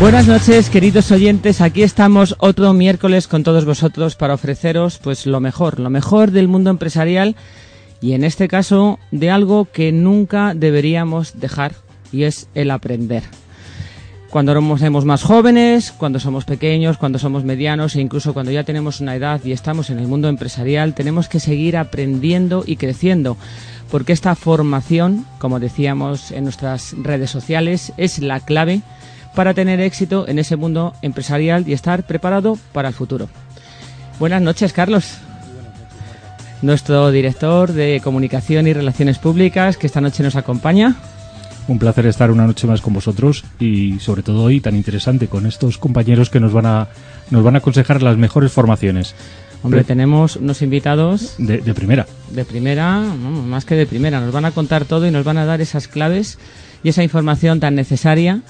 [0.00, 1.60] Buenas noches, queridos oyentes.
[1.60, 6.46] Aquí estamos otro miércoles con todos vosotros para ofreceros pues lo mejor, lo mejor del
[6.46, 7.34] mundo empresarial
[8.00, 11.72] y en este caso de algo que nunca deberíamos dejar
[12.12, 13.24] y es el aprender
[14.30, 19.00] cuando somos más jóvenes, cuando somos pequeños, cuando somos medianos e incluso cuando ya tenemos
[19.00, 23.38] una edad y estamos en el mundo empresarial, tenemos que seguir aprendiendo y creciendo,
[23.90, 28.82] porque esta formación, como decíamos en nuestras redes sociales, es la clave
[29.34, 33.28] para tener éxito en ese mundo empresarial y estar preparado para el futuro.
[34.18, 35.18] Buenas noches, Carlos.
[36.60, 40.96] Nuestro director de Comunicación y Relaciones Públicas, que esta noche nos acompaña.
[41.68, 45.46] Un placer estar una noche más con vosotros y sobre todo hoy tan interesante con
[45.46, 46.88] estos compañeros que nos van a
[47.30, 49.14] nos van a aconsejar las mejores formaciones.
[49.62, 52.06] Hombre, tenemos unos invitados de, primera.
[52.30, 54.20] De primera, más que de primera.
[54.20, 56.38] Nos van a contar todo y nos van a dar esas claves
[56.82, 58.42] y esa información tan necesaria.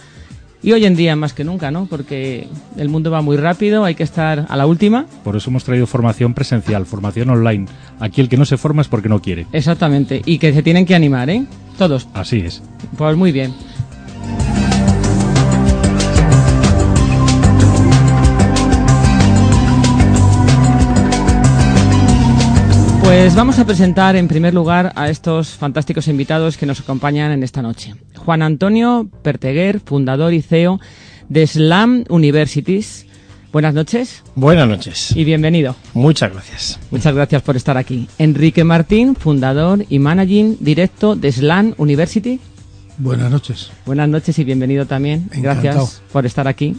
[0.62, 1.86] Y hoy en día más que nunca, ¿no?
[1.86, 5.06] Porque el mundo va muy rápido, hay que estar a la última.
[5.22, 7.66] Por eso hemos traído formación presencial, formación online.
[8.00, 9.46] Aquí el que no se forma es porque no quiere.
[9.52, 10.20] Exactamente.
[10.24, 11.44] Y que se tienen que animar, ¿eh?
[11.78, 12.08] Todos.
[12.12, 12.60] Así es.
[12.96, 13.54] Pues muy bien.
[23.08, 27.42] Pues vamos a presentar en primer lugar a estos fantásticos invitados que nos acompañan en
[27.42, 27.94] esta noche.
[28.14, 30.78] Juan Antonio Perteguer, fundador y CEO
[31.30, 33.06] de Slam Universities,
[33.50, 34.22] Buenas noches.
[34.34, 35.16] Buenas noches.
[35.16, 35.74] Y bienvenido.
[35.94, 36.78] Muchas gracias.
[36.90, 38.06] Muchas gracias por estar aquí.
[38.18, 42.40] Enrique Martín, fundador y managing directo de SLAN University.
[42.98, 43.70] Buenas noches.
[43.86, 45.30] Buenas noches y bienvenido también.
[45.32, 46.76] Gracias por estar aquí.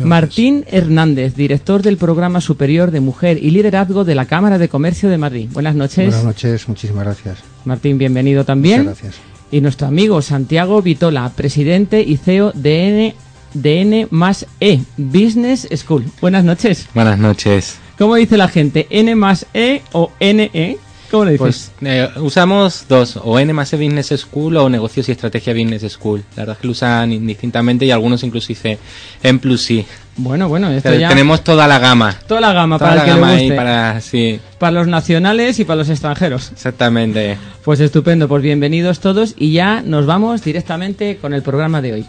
[0.00, 5.08] Martín Hernández, director del Programa Superior de Mujer y Liderazgo de la Cámara de Comercio
[5.08, 5.48] de Madrid.
[5.52, 6.06] Buenas noches.
[6.06, 7.38] Buenas noches, muchísimas gracias.
[7.64, 8.84] Martín, bienvenido también.
[8.84, 9.22] Muchas gracias.
[9.50, 13.14] Y nuestro amigo Santiago Vitola, presidente y CEO de N
[13.54, 16.04] de más E, Business School.
[16.20, 16.88] Buenas noches.
[16.94, 17.76] Buenas noches.
[17.96, 18.86] ¿Cómo dice la gente?
[18.90, 20.78] ¿N más E o NE?
[21.10, 21.70] ¿Cómo lo dices?
[21.78, 25.92] Pues eh, usamos dos, o N más E Business School o Negocios y Estrategia Business
[25.92, 26.24] School.
[26.36, 28.78] La verdad es que lo usan indistintamente y algunos incluso dice
[29.22, 29.86] N plus I.
[30.16, 31.08] Bueno, bueno, esto ya...
[31.08, 32.16] Tenemos toda la gama.
[32.26, 33.56] Toda la gama para el que le guste.
[33.56, 34.40] para, sí.
[34.58, 36.52] para los nacionales y para los extranjeros.
[36.52, 37.36] Exactamente.
[37.64, 42.06] Pues estupendo, pues bienvenidos todos y ya nos vamos directamente con el programa de hoy.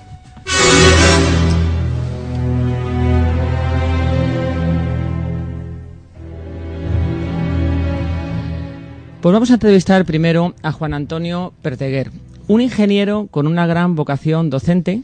[9.25, 12.12] Pues vamos a entrevistar primero a Juan Antonio Perteguer,
[12.47, 15.02] un ingeniero con una gran vocación docente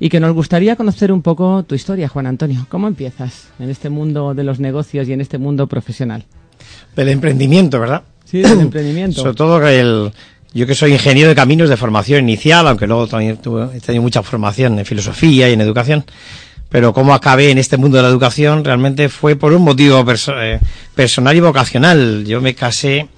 [0.00, 2.66] y que nos gustaría conocer un poco tu historia, Juan Antonio.
[2.68, 6.24] ¿Cómo empiezas en este mundo de los negocios y en este mundo profesional?
[6.96, 8.02] Del emprendimiento, ¿verdad?
[8.24, 9.20] Sí, del emprendimiento.
[9.20, 10.10] Sobre todo el,
[10.52, 13.38] yo que soy ingeniero de caminos de formación inicial, aunque luego también
[13.72, 16.04] he tenido mucha formación en filosofía y en educación,
[16.72, 20.58] pero cómo acabé en este mundo de la educación realmente fue por un motivo eh,
[20.94, 22.24] personal y vocacional.
[22.24, 23.08] Yo me casé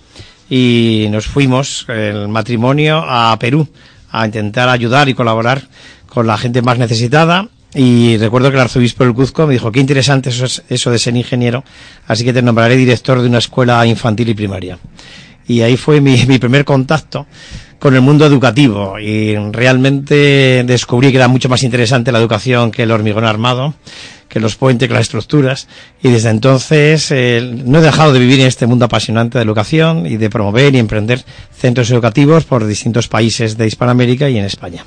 [0.50, 3.68] y nos fuimos, el matrimonio, a Perú,
[4.10, 5.62] a intentar ayudar y colaborar
[6.08, 7.48] con la gente más necesitada.
[7.76, 10.98] Y recuerdo que el arzobispo del Cuzco me dijo, qué interesante eso, es, eso de
[10.98, 11.62] ser ingeniero,
[12.08, 14.78] así que te nombraré director de una escuela infantil y primaria
[15.46, 17.26] y ahí fue mi, mi primer contacto
[17.84, 22.84] con el mundo educativo y realmente descubrí que era mucho más interesante la educación que
[22.84, 23.74] el hormigón armado,
[24.26, 25.68] que los puentes, que las estructuras
[26.02, 30.06] y desde entonces eh, no he dejado de vivir en este mundo apasionante de educación
[30.06, 34.82] y de promover y emprender centros educativos por distintos países de Hispanoamérica y en España.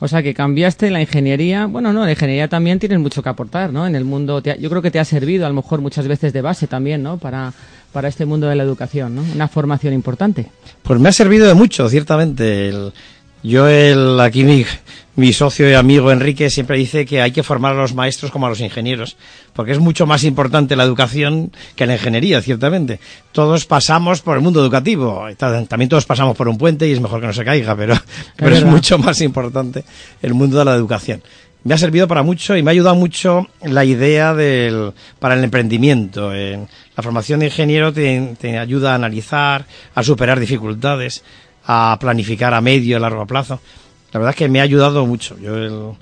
[0.00, 1.66] O sea que cambiaste la ingeniería.
[1.66, 3.86] Bueno, no, la ingeniería también tienes mucho que aportar, ¿no?
[3.86, 6.40] En el mundo, yo creo que te ha servido a lo mejor muchas veces de
[6.42, 7.16] base también, ¿no?
[7.18, 7.52] Para,
[7.96, 9.22] para este mundo de la educación, ¿no?
[9.22, 10.50] Una formación importante.
[10.82, 12.70] Pues me ha servido de mucho, ciertamente.
[13.42, 14.66] yo, el, aquí mi,
[15.14, 18.44] mi socio y amigo Enrique siempre dice que hay que formar a los maestros como
[18.44, 19.16] a los ingenieros,
[19.54, 23.00] porque es mucho más importante la educación que la ingeniería, ciertamente.
[23.32, 27.22] Todos pasamos por el mundo educativo, también todos pasamos por un puente y es mejor
[27.22, 27.94] que no se caiga, pero,
[28.36, 29.84] pero es mucho más importante
[30.20, 31.22] el mundo de la educación.
[31.66, 35.42] Me ha servido para mucho y me ha ayudado mucho la idea del, para el
[35.42, 36.32] emprendimiento.
[36.32, 41.24] la formación de ingeniero te, ayuda a analizar, a superar dificultades,
[41.64, 43.60] a planificar a medio y largo plazo.
[44.12, 45.36] La verdad es que me ha ayudado mucho.
[45.40, 45.96] Yo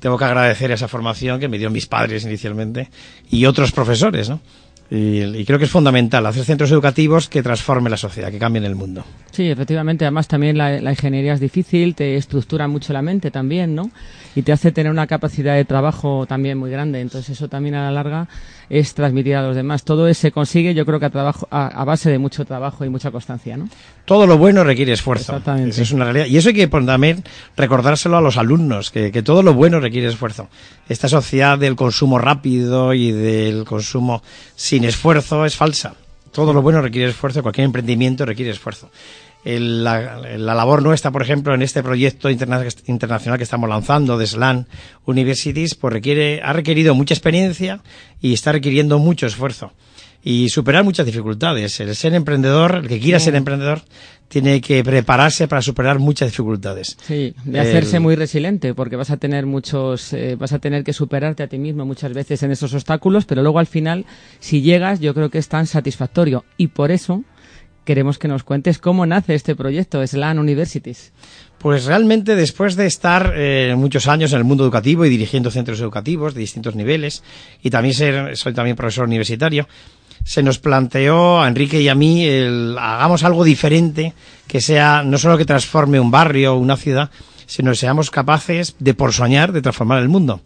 [0.00, 2.90] tengo que agradecer esa formación que me dio mis padres inicialmente
[3.30, 4.40] y otros profesores, ¿no?
[4.90, 8.76] Y, creo que es fundamental hacer centros educativos que transformen la sociedad, que cambien el
[8.76, 9.04] mundo.
[9.32, 10.04] Sí, efectivamente.
[10.04, 13.90] Además, también la, la, ingeniería es difícil, te estructura mucho la mente también, ¿no?
[14.36, 17.00] Y te hace tener una capacidad de trabajo también muy grande.
[17.00, 18.28] Entonces, eso también a la larga
[18.68, 19.84] es transmitir a los demás.
[19.84, 22.88] Todo eso se consigue, yo creo que a, trabajo, a, base de mucho trabajo y
[22.88, 23.68] mucha constancia, ¿no?
[24.04, 25.32] Todo lo bueno requiere esfuerzo.
[25.32, 25.70] Exactamente.
[25.70, 26.26] Eso es una realidad.
[26.26, 27.24] Y eso hay que también
[27.56, 30.48] recordárselo a los alumnos, que, que todo lo bueno requiere esfuerzo.
[30.88, 34.22] Esta sociedad del consumo rápido y del consumo
[34.54, 35.94] sin esfuerzo es falsa.
[36.32, 38.90] Todo lo bueno requiere esfuerzo, cualquier emprendimiento requiere esfuerzo
[39.46, 44.66] la, labor nuestra, por ejemplo, en este proyecto internacional que estamos lanzando de SLAN
[45.04, 47.80] Universities, pues requiere, ha requerido mucha experiencia
[48.20, 49.72] y está requiriendo mucho esfuerzo
[50.22, 51.78] y superar muchas dificultades.
[51.80, 53.82] El ser emprendedor, el que quiera ser emprendedor,
[54.28, 56.96] tiene que prepararse para superar muchas dificultades.
[57.06, 60.92] Sí, de hacerse muy resiliente, porque vas a tener muchos, eh, vas a tener que
[60.92, 64.04] superarte a ti mismo muchas veces en esos obstáculos, pero luego al final,
[64.40, 67.22] si llegas, yo creo que es tan satisfactorio y por eso
[67.84, 71.12] queremos que nos cuentes cómo nace este proyecto, SLAN Universities.
[71.58, 75.80] Pues realmente después de estar eh, muchos años en el mundo educativo y dirigiendo centros
[75.80, 77.22] educativos de distintos niveles
[77.62, 79.66] y también ser, soy también profesor universitario,
[80.26, 84.12] se nos planteó a Enrique y a mí el hagamos algo diferente
[84.48, 87.10] que sea no solo que transforme un barrio o una ciudad,
[87.46, 90.40] sino que seamos capaces de por soñar de transformar el mundo.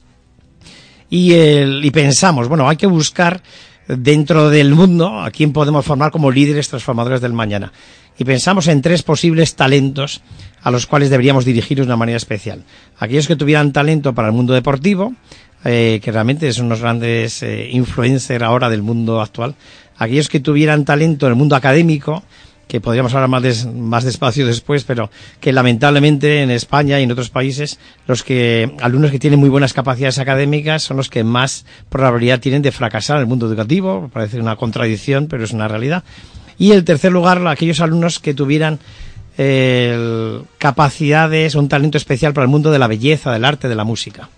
[1.08, 3.42] Y, el, y pensamos, bueno, hay que buscar
[3.88, 7.72] dentro del mundo a quién podemos formar como líderes transformadores del mañana.
[8.18, 10.20] Y pensamos en tres posibles talentos
[10.62, 12.64] a los cuales deberíamos dirigirnos de una manera especial.
[12.98, 15.14] Aquellos que tuvieran talento para el mundo deportivo,
[15.64, 19.54] eh, que realmente son unos grandes eh, influencers ahora del mundo actual.
[19.98, 22.22] Aquellos que tuvieran talento en el mundo académico,
[22.66, 25.10] que podríamos hablar más, más despacio después, pero
[25.40, 29.74] que lamentablemente en España y en otros países los que alumnos que tienen muy buenas
[29.74, 34.40] capacidades académicas son los que más probabilidad tienen de fracasar en el mundo educativo, parece
[34.40, 36.04] una contradicción, pero es una realidad.
[36.58, 38.78] Y en tercer lugar, aquellos alumnos que tuvieran
[39.36, 43.84] eh, capacidades, un talento especial para el mundo de la belleza, del arte, de la
[43.84, 44.30] música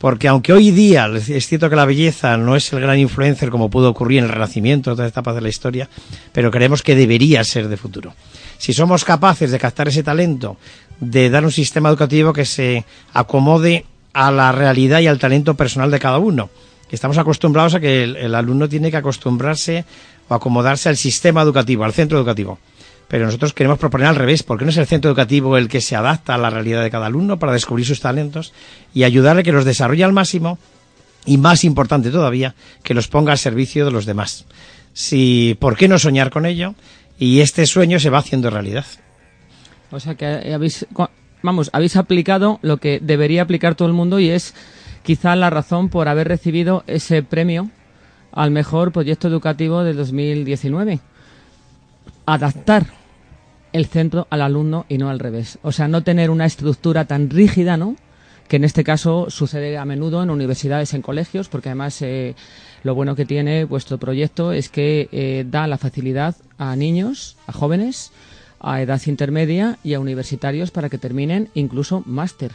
[0.00, 3.68] porque aunque hoy día es cierto que la belleza no es el gran influencer como
[3.68, 5.90] pudo ocurrir en el Renacimiento, en otras etapas de la historia,
[6.32, 8.14] pero creemos que debería ser de futuro.
[8.56, 10.56] Si somos capaces de captar ese talento,
[11.00, 15.90] de dar un sistema educativo que se acomode a la realidad y al talento personal
[15.90, 16.48] de cada uno.
[16.90, 19.84] Estamos acostumbrados a que el alumno tiene que acostumbrarse
[20.28, 22.58] o acomodarse al sistema educativo, al centro educativo
[23.10, 25.96] pero nosotros queremos proponer al revés, porque no es el centro educativo el que se
[25.96, 28.52] adapta a la realidad de cada alumno para descubrir sus talentos
[28.94, 30.60] y ayudarle a que los desarrolle al máximo
[31.26, 32.54] y más importante todavía,
[32.84, 34.46] que los ponga al servicio de los demás.
[34.92, 36.76] Si, ¿por qué no soñar con ello?
[37.18, 38.86] Y este sueño se va haciendo realidad.
[39.90, 40.86] O sea que habéis,
[41.42, 44.54] vamos, habéis aplicado lo que debería aplicar todo el mundo y es
[45.02, 47.70] quizá la razón por haber recibido ese premio
[48.30, 51.00] al mejor proyecto educativo de 2019.
[52.24, 52.99] Adaptar
[53.72, 55.58] el centro al alumno y no al revés.
[55.62, 57.96] O sea, no tener una estructura tan rígida, ¿no?
[58.48, 62.34] Que en este caso sucede a menudo en universidades, en colegios, porque además eh,
[62.82, 67.52] lo bueno que tiene vuestro proyecto es que eh, da la facilidad a niños, a
[67.52, 68.12] jóvenes,
[68.60, 72.52] a edad intermedia y a universitarios para que terminen incluso máster.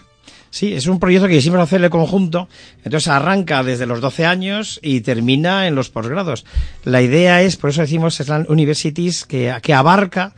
[0.49, 2.47] Sí, es un proyecto que quisimos hacer en conjunto,
[2.83, 6.45] entonces arranca desde los 12 años y termina en los posgrados.
[6.83, 10.33] La idea es, por eso decimos Slam Universities, que, que abarca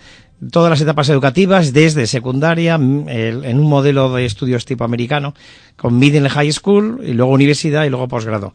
[0.52, 5.34] todas las etapas educativas, desde secundaria, en un modelo de estudios tipo americano,
[5.76, 8.54] con middle high school, y luego universidad y luego posgrado.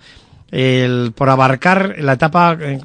[0.51, 2.79] El, por abarcar la etapa, eh,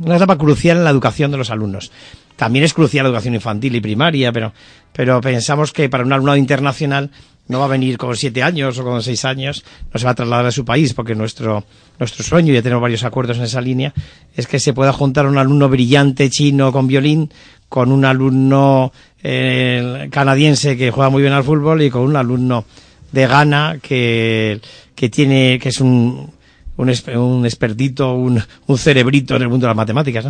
[0.00, 1.92] una etapa crucial en la educación de los alumnos.
[2.34, 4.52] También es crucial la educación infantil y primaria, pero,
[4.92, 7.10] pero pensamos que para un alumnado internacional
[7.48, 10.14] no va a venir con siete años o con seis años, no se va a
[10.14, 11.64] trasladar a su país, porque nuestro,
[11.98, 13.94] nuestro sueño, ya tenemos varios acuerdos en esa línea,
[14.34, 17.30] es que se pueda juntar un alumno brillante chino con violín
[17.68, 18.92] con un alumno
[19.22, 22.64] eh, canadiense que juega muy bien al fútbol y con un alumno
[23.12, 24.60] de Ghana que,
[24.94, 26.30] que tiene, que es un,
[26.76, 30.26] un, expertito, un, un cerebrito en el mundo de las matemáticas,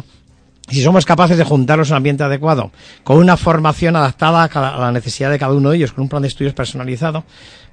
[0.68, 2.72] si somos capaces de juntarlos en un ambiente adecuado,
[3.04, 6.22] con una formación adaptada a, la necesidad de cada uno de ellos, con un plan
[6.22, 7.24] de estudios personalizado,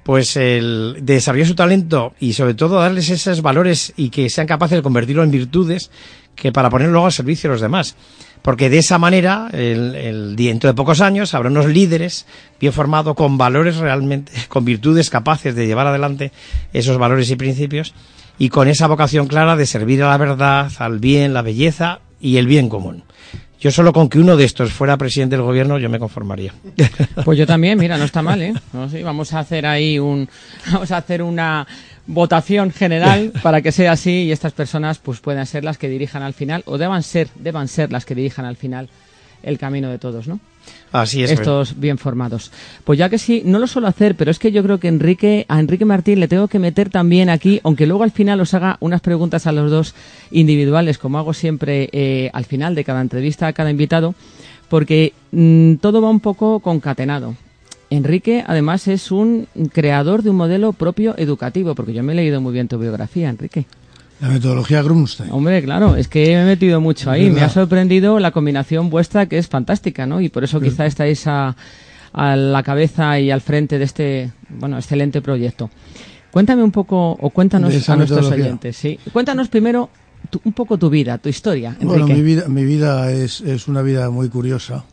[0.04, 4.78] pues el desarrollar su talento y sobre todo darles esos valores y que sean capaces
[4.78, 5.90] de convertirlo en virtudes
[6.36, 7.96] que para ponerlo luego al servicio de los demás
[8.44, 12.26] porque de esa manera, el, el, dentro de pocos años, habrá unos líderes
[12.60, 16.30] bien formados, con valores realmente, con virtudes capaces de llevar adelante
[16.74, 17.94] esos valores y principios,
[18.38, 22.36] y con esa vocación clara de servir a la verdad, al bien, la belleza y
[22.36, 23.04] el bien común.
[23.58, 26.52] Yo solo con que uno de estos fuera presidente del gobierno yo me conformaría.
[27.24, 28.52] Pues yo también, mira, no está mal, ¿eh?
[28.74, 30.28] No vamos a hacer ahí un,
[30.70, 31.66] vamos a hacer una
[32.06, 36.22] votación general para que sea así y estas personas pues puedan ser las que dirijan
[36.22, 38.88] al final o deban ser, deban ser las que dirijan al final
[39.42, 40.40] el camino de todos, ¿no?
[40.90, 41.30] Así es.
[41.30, 42.50] Estos bien formados.
[42.84, 45.44] Pues ya que sí, no lo suelo hacer, pero es que yo creo que Enrique,
[45.48, 48.78] a Enrique Martín le tengo que meter también aquí, aunque luego al final os haga
[48.80, 49.94] unas preguntas a los dos
[50.30, 54.14] individuales, como hago siempre eh, al final de cada entrevista a cada invitado,
[54.68, 57.34] porque mmm, todo va un poco concatenado.
[57.94, 62.40] Enrique, además, es un creador de un modelo propio educativo, porque yo me he leído
[62.40, 63.66] muy bien tu biografía, Enrique.
[64.20, 65.30] La metodología Grunstein.
[65.32, 67.30] Hombre, claro, es que me he metido mucho ahí.
[67.30, 70.20] Me ha sorprendido la combinación vuestra, que es fantástica, ¿no?
[70.20, 71.56] Y por eso quizá estáis a,
[72.12, 75.68] a, la cabeza y al frente de este, bueno, excelente proyecto.
[76.30, 78.98] Cuéntame un poco, o cuéntanos a nuestros oyentes, sí.
[79.12, 79.90] Cuéntanos primero
[80.30, 81.86] tu, un poco tu vida, tu historia, Enrique.
[81.86, 84.84] Bueno, mi vida, mi vida es, es una vida muy curiosa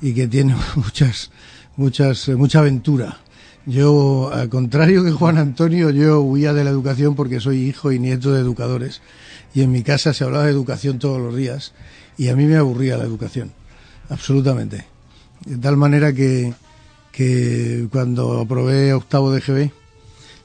[0.00, 1.30] y que tiene muchas,
[1.78, 3.16] muchas, mucha aventura.
[3.64, 7.98] Yo, al contrario que Juan Antonio, yo huía de la educación porque soy hijo y
[7.98, 9.00] nieto de educadores.
[9.54, 11.72] Y en mi casa se hablaba de educación todos los días.
[12.18, 13.52] Y a mí me aburría la educación.
[14.10, 14.86] Absolutamente.
[15.46, 16.52] De tal manera que,
[17.12, 19.70] que cuando aprobé octavo de GB,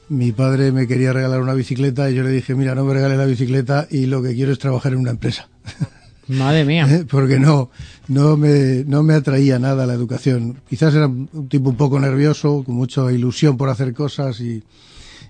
[0.08, 3.18] mi padre me quería regalar una bicicleta y yo le dije, mira, no me regales
[3.18, 5.48] la bicicleta y lo que quiero es trabajar en una empresa.
[6.28, 7.04] Madre mía.
[7.10, 7.70] Porque no,
[8.08, 10.60] no me, no me atraía nada la educación.
[10.68, 14.62] Quizás era un tipo un poco nervioso, con mucha ilusión por hacer cosas y,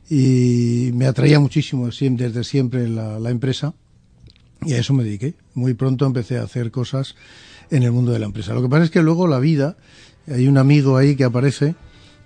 [0.08, 3.74] y me atraía muchísimo desde siempre la, la empresa.
[4.62, 5.34] Y a eso me dediqué.
[5.54, 7.14] Muy pronto empecé a hacer cosas
[7.70, 8.54] en el mundo de la empresa.
[8.54, 9.76] Lo que pasa es que luego la vida,
[10.28, 11.74] hay un amigo ahí que aparece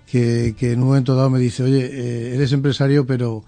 [0.09, 3.43] que, que en un momento dado me dice, oye, eh, eres empresario, pero,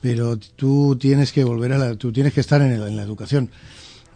[0.00, 3.02] pero tú tienes que volver a la, tú tienes que estar en, el, en la
[3.02, 3.50] educación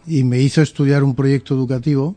[0.09, 2.15] y me hizo estudiar un proyecto educativo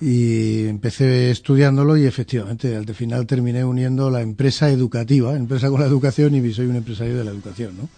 [0.00, 5.86] y empecé estudiándolo y efectivamente al final terminé uniendo la empresa educativa, empresa con la
[5.86, 7.88] educación y soy un empresario de la educación, ¿no?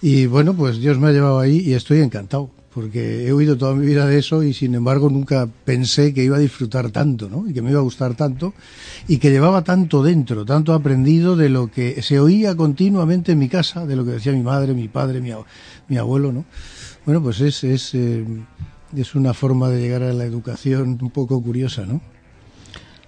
[0.00, 3.74] Y bueno, pues Dios me ha llevado ahí y estoy encantado porque he oído toda
[3.74, 7.48] mi vida de eso y sin embargo nunca pensé que iba a disfrutar tanto, ¿no?
[7.48, 8.54] Y que me iba a gustar tanto
[9.08, 13.48] y que llevaba tanto dentro, tanto aprendido de lo que se oía continuamente en mi
[13.48, 15.32] casa, de lo que decía mi madre, mi padre, mi,
[15.88, 16.44] mi abuelo, ¿no?
[17.04, 18.24] Bueno, pues es, es, eh,
[18.96, 22.00] es una forma de llegar a la educación un poco curiosa, ¿no?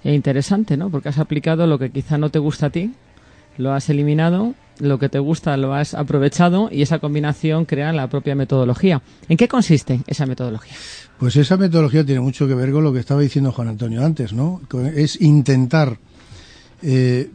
[0.04, 0.90] E interesante, ¿no?
[0.90, 2.92] Porque has aplicado lo que quizá no te gusta a ti,
[3.58, 8.08] lo has eliminado, lo que te gusta lo has aprovechado y esa combinación crea la
[8.08, 9.02] propia metodología.
[9.28, 10.74] ¿En qué consiste esa metodología?
[11.18, 14.32] Pues esa metodología tiene mucho que ver con lo que estaba diciendo Juan Antonio antes,
[14.32, 14.60] ¿no?
[14.94, 15.98] Es intentar
[16.82, 17.30] eh,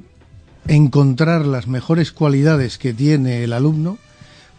[0.68, 3.98] encontrar las mejores cualidades que tiene el alumno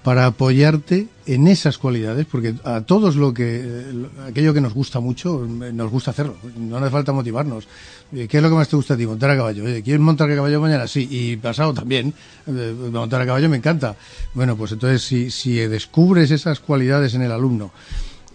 [0.02, 3.84] para apoyarte en esas cualidades, porque a todos lo que
[4.26, 7.68] aquello que nos gusta mucho, nos gusta hacerlo, no hace falta motivarnos.
[8.10, 9.06] ¿Qué es lo que más te gusta a ti?
[9.06, 9.64] Montar a caballo.
[9.64, 10.86] ¿Quieres montar a caballo mañana?
[10.86, 12.12] Sí, y pasado también.
[12.90, 13.96] Montar a caballo me encanta.
[14.34, 17.70] Bueno, pues entonces si, si descubres esas cualidades en el alumno,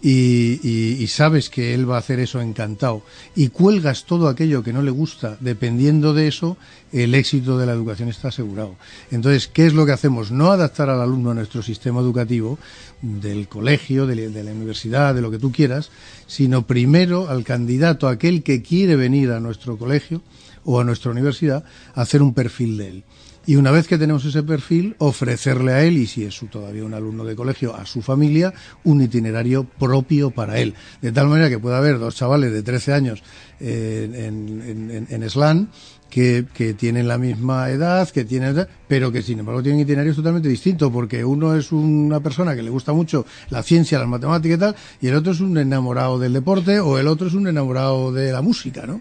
[0.02, 3.02] y, y, y, sabes que él va a hacer eso encantado
[3.36, 6.58] y cuelgas todo aquello que no le gusta, dependiendo de eso,
[6.92, 8.76] el éxito de la educación está asegurado.
[9.12, 10.32] Entonces, ¿qué es lo que hacemos?
[10.32, 12.58] No adaptar al alumno a nuestro sistema educativo,
[13.02, 15.92] del colegio, de, la universidad, de lo que tú quieras,
[16.26, 20.22] sino primero al candidato, aquel que quiere venir a nuestro colegio
[20.66, 21.64] o a nuestra universidad,
[21.94, 23.04] hacer un perfil de él.
[23.48, 26.94] Y una vez que tenemos ese perfil, ofrecerle a él, y si es todavía un
[26.94, 30.74] alumno de colegio, a su familia, un itinerario propio para él.
[31.02, 33.24] De tal manera que pueda haber dos chavales de 13 años
[33.62, 35.70] eh, en, en, en, SLAN
[36.10, 40.50] que, que, tienen la misma edad, que tienen, pero que sin embargo tienen itinerarios totalmente
[40.50, 44.60] distintos, porque uno es una persona que le gusta mucho la ciencia, las matemáticas y
[44.60, 48.12] tal, y el otro es un enamorado del deporte, o el otro es un enamorado
[48.12, 49.00] de la música, ¿no?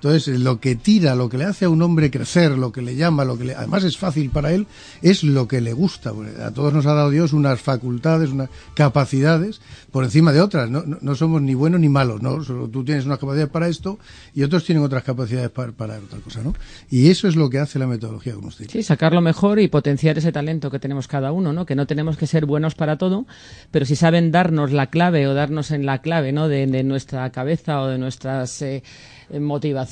[0.00, 2.94] Entonces, lo que tira, lo que le hace a un hombre crecer, lo que le
[2.94, 4.68] llama, lo que le, además es fácil para él,
[5.02, 6.12] es lo que le gusta.
[6.44, 10.70] A todos nos ha dado Dios unas facultades, unas capacidades por encima de otras.
[10.70, 12.44] No, no, somos ni buenos ni malos, ¿no?
[12.44, 13.98] Solo tú tienes unas capacidades para esto
[14.34, 16.54] y otros tienen otras capacidades para, otra cosa, ¿no?
[16.88, 18.70] Y eso es lo que hace la metodología Grunstein.
[18.70, 21.66] Sí, sacarlo mejor y potenciar ese talento que tenemos cada uno, ¿no?
[21.66, 23.26] Que no tenemos que ser buenos para todo,
[23.72, 26.46] pero si saben darnos la clave o darnos en la clave, ¿no?
[26.46, 28.62] De, de nuestra cabeza o de nuestras...
[28.62, 28.84] Eh,
[29.30, 29.40] eh,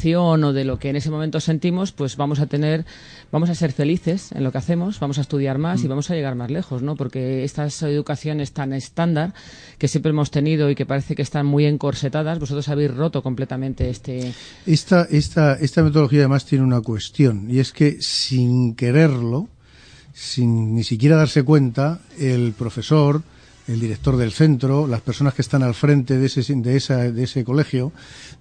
[0.05, 2.85] o de lo que en ese momento sentimos, pues vamos a tener,
[3.33, 5.89] vamos a ser felices en lo que hacemos, vamos a estudiar más y mm.
[5.89, 6.97] vamos a llegar más lejos, ¿no?
[6.97, 9.33] Porque estas educaciones tan estándar
[9.79, 13.89] que siempre hemos tenido y que parece que están muy encorsetadas, vosotros habéis roto completamente
[13.89, 14.33] este.
[14.67, 19.49] Esta, esta, esta metodología además tiene una cuestión y es que sin quererlo,
[20.13, 23.23] sin ni siquiera darse cuenta, el profesor,
[23.69, 27.25] el director del centro, las personas que están al frente de ese, de esa, de
[27.25, 27.93] ese colegio,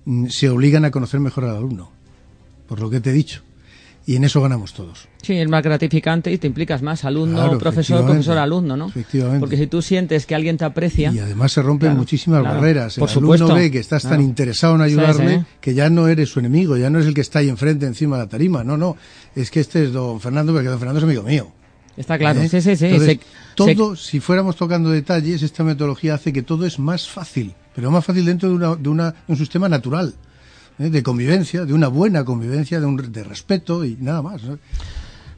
[0.05, 1.91] mm, se obligan a conocer mejor al alumno,
[2.67, 3.41] por lo que te he dicho.
[4.08, 5.08] Y en eso ganamos todos.
[5.24, 8.89] Sí, es más gratificante y te implicas más, alumno, profesor, profesor, alumno, ¿no?
[8.89, 9.39] Efectivamente.
[9.39, 11.12] Porque si tú sientes que alguien te aprecia...
[11.12, 12.98] Y además se rompen muchísimas barreras.
[12.98, 13.55] El por alumno supuesto.
[13.55, 17.00] ve que estás tan interesado en ayudarle que ya no eres su enemigo, ya no
[17.00, 18.63] es el que está ahí enfrente, encima de la tarima.
[18.63, 18.96] No, no,
[19.36, 21.51] es que este es don Fernando, porque don Fernando es amigo mío.
[21.97, 22.49] Está claro, ¿Eh?
[22.49, 23.19] sí, sí, sí.
[23.55, 28.03] todo, si fuéramos tocando detalles, esta metodología hace que todo es más fácil, pero más
[28.03, 30.13] fácil dentro de, una, de, una, de un sistema natural,
[30.77, 30.89] ¿eh?
[30.89, 34.41] de convivencia, de una buena convivencia, de, un, de respeto y nada más.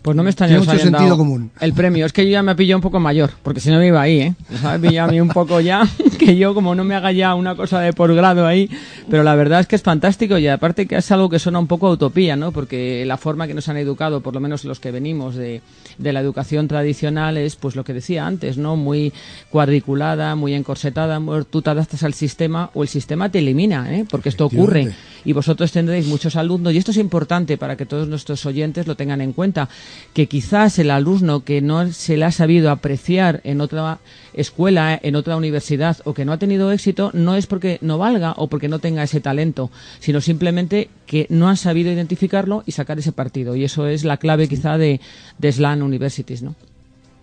[0.02, 1.52] Pues no me extraña mucho sentido común.
[1.60, 3.88] El premio es que yo ya me pillado un poco mayor, porque si no me
[3.88, 4.34] iba ahí, ¿eh?
[4.64, 5.88] Me pillado a mí un poco ya,
[6.20, 8.70] que yo como no me haga ya una cosa de posgrado ahí,
[9.10, 11.68] pero la verdad es que es fantástico y aparte que es algo que suena un
[11.68, 12.52] poco utopía, ¿no?
[12.52, 15.62] Porque la forma que nos han educado, por lo menos los que venimos de,
[15.98, 18.76] de la educación tradicional es, pues lo que decía antes, ¿no?
[18.76, 19.12] Muy
[19.50, 24.06] cuadriculada, muy encorsetada, tú te adaptas al sistema o el sistema te elimina, ¿eh?
[24.10, 24.94] Porque esto ocurre
[25.26, 28.96] y vosotros tendréis muchos alumnos y esto es importante para que todos nuestros oyentes lo
[28.96, 29.68] tengan en cuenta
[30.14, 34.00] que quizás el alumno que no se le ha sabido apreciar en otra
[34.34, 38.34] escuela, en otra universidad o que no ha tenido éxito, no es porque no valga
[38.38, 43.00] o porque no tenga ese talento, sino simplemente que no han sabido identificarlo y sacar
[43.00, 43.56] ese partido.
[43.56, 45.00] Y eso es la clave quizá de,
[45.38, 46.56] de Slan Universities, ¿no?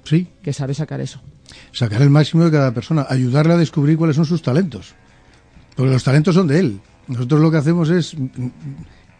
[0.05, 0.29] Sí.
[0.43, 1.21] Que sabe sacar eso.
[1.73, 4.95] Sacar el máximo de cada persona, ayudarle a descubrir cuáles son sus talentos.
[5.75, 6.81] Porque los talentos son de él.
[7.09, 8.17] Nosotros lo que hacemos es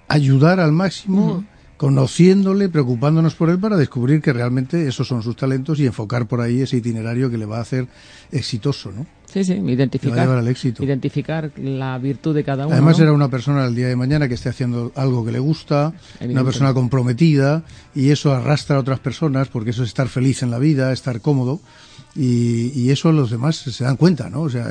[0.09, 1.45] ayudar al máximo
[1.85, 6.41] conociéndole, preocupándonos por él para descubrir que realmente esos son sus talentos y enfocar por
[6.41, 7.89] ahí ese itinerario que le va a hacer
[8.33, 9.07] exitoso, ¿no?
[9.27, 10.29] Sí, sí, identificar,
[10.79, 12.75] identificar la virtud de cada uno.
[12.75, 15.93] Además era una persona al día de mañana que esté haciendo algo que le gusta,
[16.23, 17.65] una persona comprometida
[17.95, 21.21] y eso arrastra a otras personas porque eso es estar feliz en la vida, estar
[21.21, 21.61] cómodo
[22.17, 24.43] y, eso los demás se dan cuenta, ¿no?
[24.43, 24.69] O sea,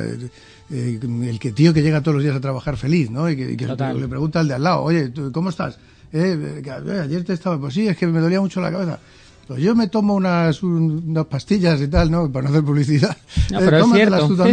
[0.72, 3.30] eh, el que tío que llega todos los días a trabajar feliz, ¿no?
[3.30, 5.78] Y que, le pregunta al de al lado, oye, ¿cómo estás?
[6.14, 9.00] Eh, eh, ayer te estaba, pues sí, es que me dolía mucho la cabeza.
[9.48, 12.32] Pues yo me tomo unas, unas pastillas y tal, ¿no?
[12.32, 13.18] Para no hacer publicidad.
[13.52, 14.46] No, pero es cierto.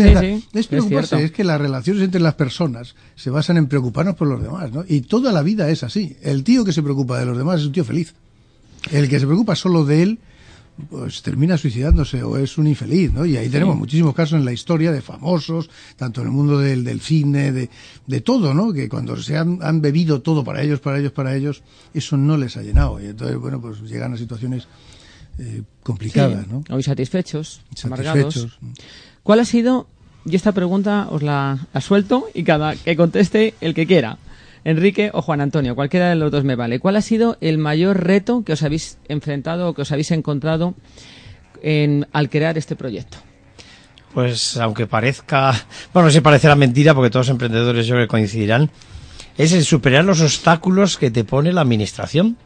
[0.52, 4.42] Es preocuparse, es, que las relaciones entre las personas se basan en preocuparnos por los
[4.42, 4.84] demás, ¿no?
[4.88, 6.16] Y toda la vida es así.
[6.22, 8.14] El tío que se preocupa de los demás es un tío feliz.
[8.90, 10.18] El que se preocupa solo de él
[10.88, 13.26] pues termina suicidándose o es un infeliz, ¿no?
[13.26, 16.84] Y ahí tenemos muchísimos casos en la historia de famosos, tanto en el mundo del,
[16.84, 17.68] del cine, de,
[18.06, 18.72] de, todo, ¿no?
[18.72, 21.62] Que cuando se han, han, bebido todo para ellos, para ellos, para ellos,
[21.92, 23.00] eso no les ha llenado.
[23.00, 24.66] Y entonces, bueno, pues llegan a situaciones
[25.38, 26.64] eh, complicadas, ¿no?
[26.70, 28.58] Hoy satisfechos, satisfechos.
[29.22, 29.86] ¿Cuál ha sido,
[30.24, 34.18] y esta pregunta os la, la suelto y cada que conteste el que quiera.
[34.64, 36.80] Enrique o Juan Antonio, cualquiera de los dos me vale.
[36.80, 40.74] ¿Cuál ha sido el mayor reto que os habéis enfrentado o que os habéis encontrado
[41.62, 43.18] en, al crear este proyecto?
[44.12, 45.54] Pues aunque parezca,
[45.94, 48.70] bueno, no sé parecerá mentira porque todos los emprendedores yo creo que coincidirán,
[49.38, 52.36] es el superar los obstáculos que te pone la administración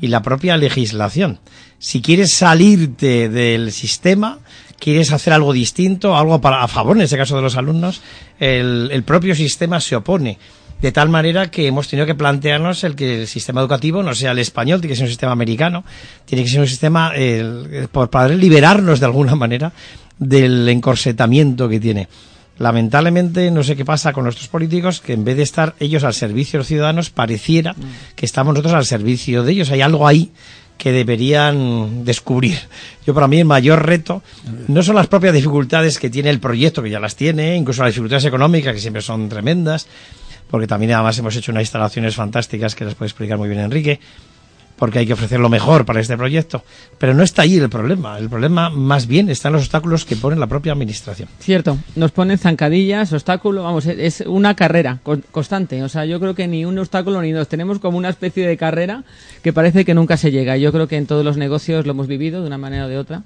[0.00, 1.38] y la propia legislación.
[1.78, 4.40] Si quieres salirte del sistema,
[4.78, 8.00] quieres hacer algo distinto, algo para, a favor, en este caso de los alumnos,
[8.40, 10.38] el propio sistema se opone
[10.80, 14.32] de tal manera que hemos tenido que plantearnos el que el sistema educativo no sea
[14.32, 15.84] el español, tiene que ser un sistema americano,
[16.24, 17.12] tiene que ser un sistema
[17.92, 19.72] por para liberarnos de alguna manera
[20.18, 22.08] del encorsetamiento que tiene.
[22.58, 26.12] Lamentablemente, no sé qué pasa con nuestros políticos, que en vez de estar ellos al
[26.12, 27.74] servicio de los ciudadanos, pareciera
[28.14, 29.70] que estamos nosotros al servicio de ellos.
[29.70, 30.30] Hay algo ahí
[30.76, 32.58] que deberían descubrir.
[33.06, 34.22] Yo para mí el mayor reto
[34.68, 37.92] no son las propias dificultades que tiene el proyecto, que ya las tiene, incluso las
[37.92, 39.86] dificultades económicas, que siempre son tremendas,
[40.50, 44.00] porque también además hemos hecho unas instalaciones fantásticas que les puede explicar muy bien Enrique,
[44.80, 46.64] porque hay que ofrecer lo mejor para este proyecto.
[46.98, 48.18] Pero no está ahí el problema.
[48.18, 51.28] El problema más bien está en los obstáculos que pone la propia administración.
[51.38, 54.98] Cierto, nos ponen zancadillas, obstáculos, vamos, es una carrera
[55.30, 55.82] constante.
[55.82, 57.46] O sea, yo creo que ni un obstáculo ni dos.
[57.46, 59.04] Tenemos como una especie de carrera
[59.42, 60.56] que parece que nunca se llega.
[60.56, 62.96] Yo creo que en todos los negocios lo hemos vivido de una manera o de
[62.96, 63.22] otra.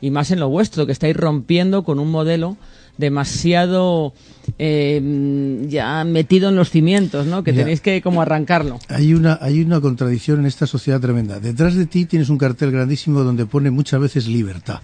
[0.00, 2.56] Y más en lo vuestro, que estáis rompiendo con un modelo
[2.98, 4.14] demasiado
[4.58, 7.42] eh, ya metido en los cimientos, ¿no?
[7.44, 8.78] Que tenéis que como arrancarlo.
[8.88, 11.40] Hay una, hay una contradicción en esta sociedad tremenda.
[11.40, 14.80] Detrás de ti tienes un cartel grandísimo donde pone muchas veces libertad.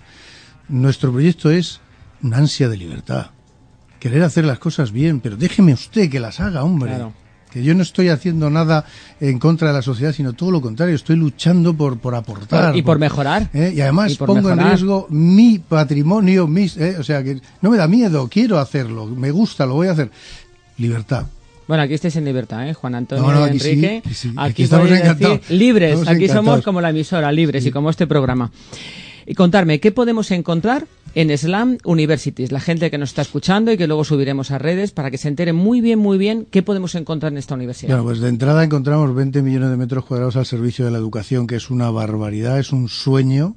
[0.69, 1.81] Nuestro proyecto es
[2.23, 3.31] una ansia de libertad.
[3.99, 6.99] Querer hacer las cosas bien, pero déjeme usted que las haga, hombre.
[7.53, 8.85] Que yo no estoy haciendo nada
[9.21, 12.75] en contra de la sociedad, sino todo lo contrario, estoy luchando por, por aportar.
[12.77, 13.49] y por mejorar.
[13.53, 13.73] ¿eh?
[13.77, 16.97] Y además Y por pongo en riesgo mi patrimonio, mis, ¿eh?
[16.99, 20.11] o sea que no me da miedo, quiero hacerlo, me gusta, lo voy a hacer.
[20.79, 21.27] Libertad.
[21.69, 22.75] Bueno, aquí estáis en libertad, ¿eh?
[22.75, 24.03] Juan Antonio No, aquí Enrique.
[24.05, 24.29] aquí sí.
[24.37, 25.51] Aquí, Aquí estamos encantados.
[25.51, 25.91] libres.
[26.01, 28.51] Estamos aquí somos como la emisora, libres y como este programa.
[29.27, 32.53] Y contarme, ¿qué podemos encontrar en Slam Universities?
[32.53, 35.29] La gente que nos está escuchando y que luego subiremos a redes para que se
[35.29, 37.91] entere muy bien, muy bien qué podemos encontrar en esta universidad.
[37.91, 41.47] Bueno, pues de entrada encontramos 20 millones de metros cuadrados al servicio de la educación,
[41.47, 43.57] que es una barbaridad, es un sueño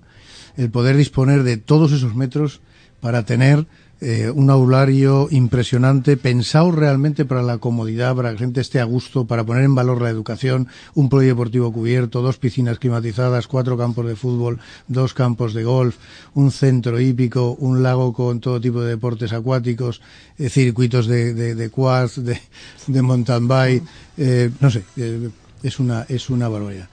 [0.57, 2.61] el poder disponer de todos esos metros
[3.01, 3.67] para tener
[4.07, 8.83] eh, un aulario impresionante, pensado realmente para la comodidad, para que la gente esté a
[8.83, 14.05] gusto, para poner en valor la educación, un polideportivo cubierto, dos piscinas climatizadas, cuatro campos
[14.05, 15.95] de fútbol, dos campos de golf,
[16.35, 20.01] un centro hípico, un lago con todo tipo de deportes acuáticos,
[20.37, 22.39] eh, circuitos de, de, de quads, de,
[22.85, 23.83] de mountain bike,
[24.17, 25.29] eh, no sé, eh,
[25.63, 26.89] es una, es una barbaridad.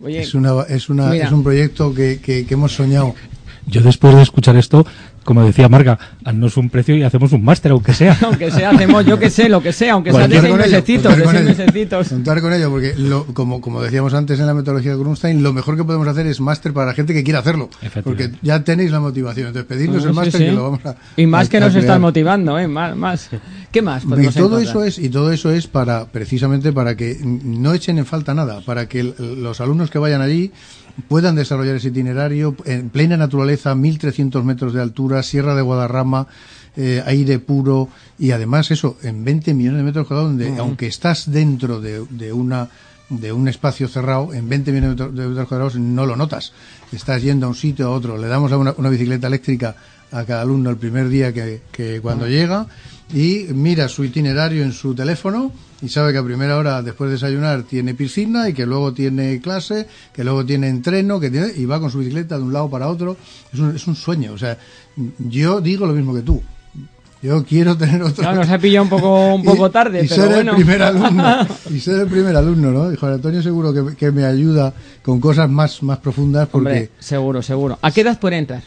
[0.00, 3.16] Oye, Es, una, es, una, es un proyecto que, que, que hemos soñado.
[3.66, 4.84] Yo después de escuchar esto,
[5.24, 8.16] como decía Marga, haznos un precio y hacemos un máster, aunque sea.
[8.22, 11.18] aunque sea, hacemos yo que sé, lo que sea, aunque sea de seis mesecitos, contar
[11.18, 11.66] de con seis ello.
[11.66, 12.08] mesecitos.
[12.08, 15.52] Contar con ello, porque lo, como, como decíamos antes en la metodología de Grunstein, lo
[15.52, 17.70] mejor que podemos hacer es máster para la gente que quiera hacerlo.
[18.04, 19.48] Porque ya tenéis la motivación.
[19.48, 20.46] Entonces, pedirnos Sí, el máster sí.
[20.46, 20.96] que lo vamos a.
[21.16, 22.68] Y más a- que nos están motivando, ¿eh?
[22.68, 23.30] Más, más.
[23.70, 24.20] ¿Qué más Y todo
[24.60, 24.62] encontrar?
[24.62, 28.60] eso es y todo eso es para precisamente para que no echen en falta nada,
[28.60, 30.52] para que el- los alumnos que vayan allí
[31.08, 36.26] puedan desarrollar ese itinerario en plena naturaleza, 1300 metros de altura, Sierra de Guadarrama,
[36.76, 41.30] eh, aire puro y además eso en 20 millones de metros cuadrados donde aunque estás
[41.30, 42.68] dentro de, de una
[43.10, 46.52] de un espacio cerrado en 20 millones de metros- de metros cuadrados no lo notas.
[46.92, 49.74] Estás yendo a un sitio a otro le damos a una, una bicicleta eléctrica
[50.12, 52.66] a cada alumno el primer día que, que cuando llega
[53.14, 57.14] y mira su itinerario en su teléfono y sabe que a primera hora después de
[57.16, 61.64] desayunar tiene piscina y que luego tiene clase, que luego tiene entreno, que tiene, y
[61.64, 63.16] va con su bicicleta de un lado para otro.
[63.52, 64.32] Es un, es un sueño.
[64.32, 64.56] O sea,
[65.18, 66.40] yo digo lo mismo que tú.
[67.20, 68.22] Yo quiero tener otro.
[68.22, 70.50] Claro, nos ha pillado un poco, un poco Y- tarde, y pero ser bueno.
[70.52, 71.46] el primer alumno.
[71.70, 72.92] Y ser el primer alumno, ¿no?
[72.92, 74.72] Y Juan Antonio seguro que, que me ayuda
[75.02, 76.68] con cosas más, más profundas porque.
[76.68, 77.78] Hombre, seguro, seguro.
[77.82, 78.62] ¿A qué edad puede entrar?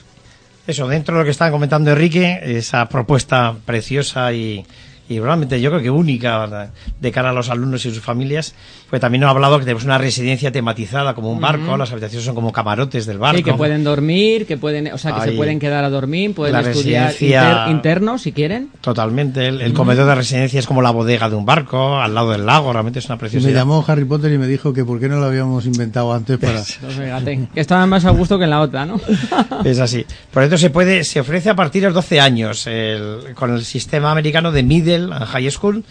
[0.68, 4.66] Eso, dentro de lo que estaba comentando Enrique, esa propuesta preciosa y,
[5.08, 8.56] y realmente yo creo que única de cara a los alumnos y sus familias,
[8.90, 12.26] pues también nos ha hablado que tenemos una residencia tematizada como un barco, las habitaciones
[12.26, 13.38] son como camarotes del barco.
[13.38, 15.36] Sí, que pueden dormir, que pueden, o sea, que se Ahí.
[15.38, 18.70] pueden quedar a dormir, pueden La estudiar residencia- inter- internos si quieren.
[18.82, 22.32] Totalmente, el, el comedor de residencia es como la bodega de un barco, al lado
[22.32, 23.54] del lago, realmente es una me preciosidad.
[23.54, 26.62] llamó Harry Potter y me dijo que por qué no lo habíamos inventado antes para.
[27.54, 29.00] Que estaban más a gusto que en la otra, ¿no?
[29.64, 30.06] Es así.
[30.32, 33.64] Por eso se puede, se ofrece a partir de los 12 años el- con el
[33.66, 34.64] sistema americano de
[35.12, 35.84] high school.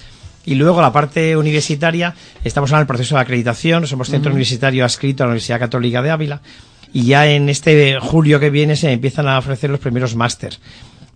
[0.46, 2.14] Y luego la parte universitaria,
[2.44, 6.10] estamos en el proceso de acreditación, somos centro universitario adscrito a la Universidad Católica de
[6.10, 6.40] Ávila.
[6.92, 10.54] Y ya en este julio que viene se empiezan a ofrecer los primeros máster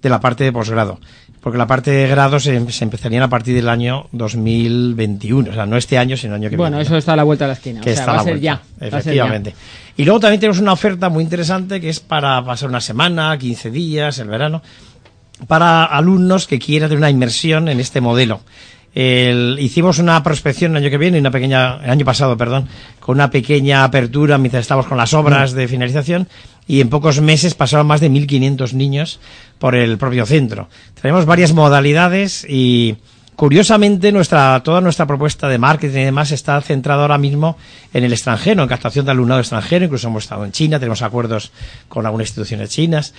[0.03, 0.99] de la parte de posgrado.
[1.41, 5.51] Porque la parte de grado se, se empezarían a partir del año 2021.
[5.51, 6.87] O sea, no este año, sino el año que Bueno, viene.
[6.87, 7.81] eso está a la vuelta de la esquina.
[7.81, 8.61] que o sea, está va a ser ya.
[8.79, 8.97] vuelta.
[8.97, 9.23] va a ser ya.
[9.23, 9.55] Efectivamente.
[9.97, 13.71] Y luego también tenemos una oferta muy interesante que es para pasar una semana, 15
[13.71, 14.63] días, el verano,
[15.47, 18.41] para alumnos que quieran tener una inmersión en este modelo.
[18.95, 22.69] El- hicimos una prospección el año que viene, una pequeña, el año pasado, perdón,
[23.01, 26.27] con una pequeña apertura mientras estábamos con las obras de finalización
[26.67, 29.21] y en pocos meses pasaron más de 1.500 niños
[29.59, 30.69] por el propio centro.
[31.01, 32.97] Tenemos varias modalidades y
[33.37, 37.57] curiosamente nuestra, toda nuestra propuesta de marketing y demás está centrada ahora mismo
[37.95, 41.53] en el extranjero, en captación de alumnado extranjero, incluso hemos estado en China, tenemos acuerdos
[41.89, 43.15] con algunas instituciones chinas,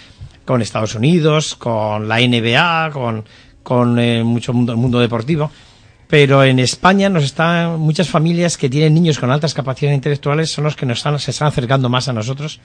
[0.50, 3.24] con Estados Unidos, con la NBA, con,
[3.62, 5.52] con eh, mucho mundo, deportivo.
[6.08, 10.64] Pero en España nos están muchas familias que tienen niños con altas capacidades intelectuales son
[10.64, 12.62] los que nos están, se están acercando más a nosotros,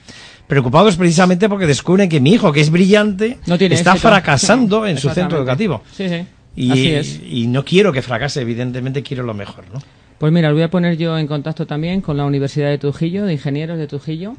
[0.47, 4.09] preocupados precisamente porque descubren que mi hijo, que es brillante, No tiene está éxito.
[4.09, 5.83] fracasando en su centro educativo.
[5.95, 6.25] Sí, sí.
[6.55, 7.21] Y, Así es.
[7.23, 9.79] y no quiero que fracase, evidentemente quiero lo mejor, ¿no?
[10.17, 13.25] Pues mira, os voy a poner yo en contacto también con la Universidad de Trujillo,
[13.25, 14.37] de ingenieros de Trujillo,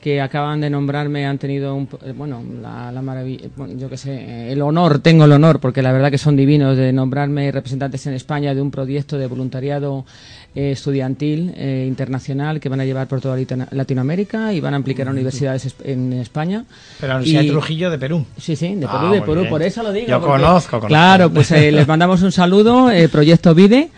[0.00, 3.96] que acaban de nombrarme, han tenido un, eh, bueno, la, la maravilla, bueno, yo qué
[3.96, 7.50] sé, eh, el honor, tengo el honor, porque la verdad que son divinos de nombrarme
[7.50, 10.06] representantes en España de un proyecto de voluntariado
[10.54, 14.76] eh, estudiantil eh, internacional que van a llevar por toda Latino- Latinoamérica y van a
[14.78, 16.64] aplicar a universidades es- en España.
[17.00, 18.24] Pero la Universidad Y- de Trujillo de Perú.
[18.38, 19.48] Sí, sí, de Ah, Perú, de Perú, bien.
[19.50, 20.06] por eso lo digo.
[20.06, 20.86] Yo porque- conozco, conozco.
[20.88, 23.90] Claro, pues eh, les mandamos un saludo, eh, Proyecto Vide,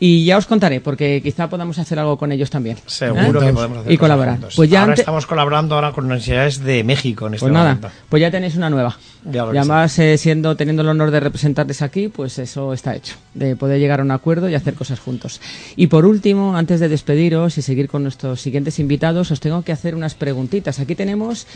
[0.00, 2.76] Y ya os contaré, porque quizá podamos hacer algo con ellos también.
[2.86, 3.46] Seguro ¿eh?
[3.46, 4.34] que podemos hacer Y colaborar.
[4.34, 4.54] juntos.
[4.54, 7.70] Pues ya ahora ante- estamos colaborando ahora con universidades de México en este Pues nada,
[7.74, 7.90] momento.
[8.08, 8.96] pues ya tenéis una nueva.
[9.24, 13.16] Ya y además, eh, siendo, teniendo el honor de representarles aquí, pues eso está hecho.
[13.34, 15.40] De poder llegar a un acuerdo y hacer cosas juntos.
[15.74, 19.72] Y por último, antes de despediros y seguir con nuestros siguientes invitados, os tengo que
[19.72, 20.78] hacer unas preguntitas.
[20.78, 21.48] Aquí tenemos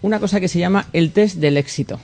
[0.00, 2.00] una cosa que se llama el test del éxito.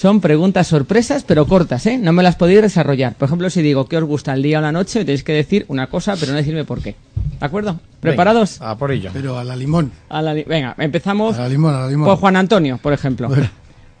[0.00, 1.98] Son preguntas sorpresas, pero cortas, ¿eh?
[1.98, 3.16] No me las podéis desarrollar.
[3.16, 5.34] Por ejemplo, si digo qué os gusta el día o la noche, me tenéis que
[5.34, 6.96] decir una cosa, pero no decirme por qué.
[7.38, 7.78] ¿De acuerdo?
[8.00, 8.58] ¿Preparados?
[8.60, 9.10] Venga, a por ello.
[9.12, 9.92] Pero a la limón.
[10.08, 12.06] A la li- Venga, empezamos A la limón, a la limón.
[12.06, 13.28] por Juan Antonio, por ejemplo.
[13.28, 13.50] Bueno.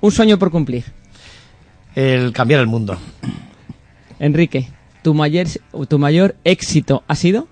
[0.00, 0.84] Un sueño por cumplir.
[1.94, 2.96] El cambiar el mundo.
[4.18, 4.70] Enrique,
[5.02, 5.48] ¿tu mayor,
[5.86, 7.46] tu mayor éxito ha sido?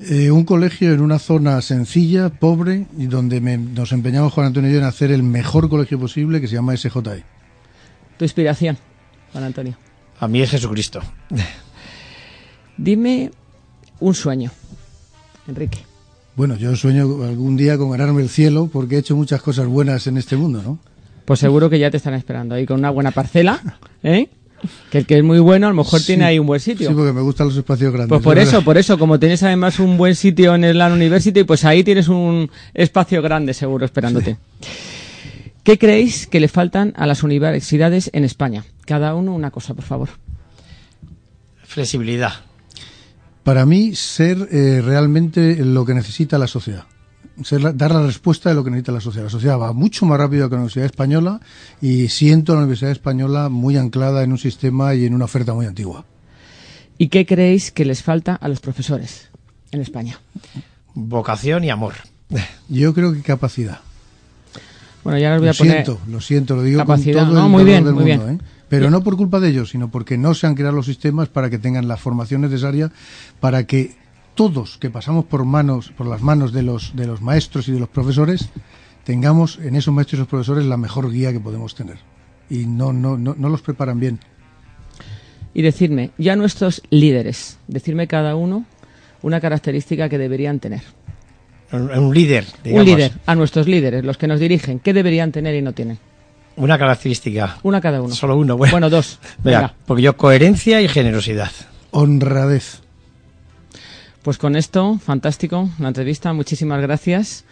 [0.00, 4.68] Eh, un colegio en una zona sencilla, pobre, y donde me- nos empeñamos Juan Antonio
[4.68, 7.24] y yo en hacer el mejor colegio posible, que se llama SJE.
[8.18, 8.76] Tu inspiración,
[9.32, 9.76] Juan Antonio.
[10.20, 11.00] A mí es Jesucristo.
[12.76, 13.30] Dime
[14.00, 14.50] un sueño,
[15.46, 15.78] Enrique.
[16.36, 20.06] Bueno, yo sueño algún día con ganarme el cielo, porque he hecho muchas cosas buenas
[20.06, 20.78] en este mundo, ¿no?
[21.24, 23.60] Pues seguro que ya te están esperando ahí con una buena parcela,
[24.02, 24.28] ¿eh?
[24.90, 26.88] Que el que es muy bueno a lo mejor tiene ahí un buen sitio.
[26.88, 28.08] Sí, porque me gustan los espacios grandes.
[28.08, 28.64] Pues por es eso, verdad.
[28.64, 32.08] por eso, como tienes además un buen sitio en el LAN University, pues ahí tienes
[32.08, 34.36] un espacio grande seguro esperándote.
[35.68, 38.64] ¿Qué creéis que le faltan a las universidades en España?
[38.86, 40.08] Cada uno una cosa, por favor.
[41.64, 42.32] Flexibilidad.
[43.42, 46.84] Para mí, ser eh, realmente lo que necesita la sociedad.
[47.44, 49.24] Ser la- dar la respuesta de lo que necesita la sociedad.
[49.26, 51.38] La sociedad va mucho más rápido que la Universidad Española
[51.82, 55.52] y siento a la Universidad Española muy anclada en un sistema y en una oferta
[55.52, 56.06] muy antigua.
[56.96, 59.28] ¿Y qué creéis que les falta a los profesores
[59.70, 60.18] en España?
[60.94, 61.92] Vocación y amor.
[62.70, 63.80] Yo creo que capacidad.
[65.04, 65.72] Bueno, ya les voy Lo a poner...
[65.84, 67.46] siento, lo siento, lo digo capacidad, con todo ¿no?
[67.46, 68.36] el Muy bien, del muy mundo, bien.
[68.36, 68.44] ¿eh?
[68.68, 71.48] Pero no por culpa de ellos, sino porque no se han creado los sistemas para
[71.48, 72.90] que tengan la formación necesaria
[73.40, 73.96] para que
[74.34, 77.80] todos que pasamos por manos, por las manos de los de los maestros y de
[77.80, 78.50] los profesores,
[79.04, 81.96] tengamos en esos maestros y esos profesores la mejor guía que podemos tener.
[82.50, 84.20] Y no, no, no, no los preparan bien.
[85.54, 88.64] Y decirme, ya nuestros líderes, decirme cada uno
[89.22, 90.82] una característica que deberían tener.
[91.72, 92.88] Un, líder, digamos.
[92.88, 95.98] Un líder, a nuestros líderes, los que nos dirigen, ¿qué deberían tener y no tienen?
[96.56, 97.58] Una característica.
[97.62, 98.14] Una cada uno.
[98.14, 98.56] Solo uno.
[98.56, 99.18] Bueno, Bueno, dos.
[99.44, 99.74] Venga, Venga.
[99.86, 101.50] porque yo coherencia y generosidad.
[101.90, 102.80] Honradez.
[104.22, 107.44] Pues con esto, fantástico, la entrevista, muchísimas gracias.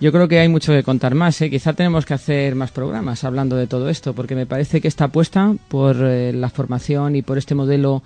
[0.00, 1.50] Yo creo que hay mucho que contar más, ¿eh?
[1.50, 5.04] quizá tenemos que hacer más programas hablando de todo esto, porque me parece que esta
[5.04, 8.02] apuesta por eh, la formación y por este modelo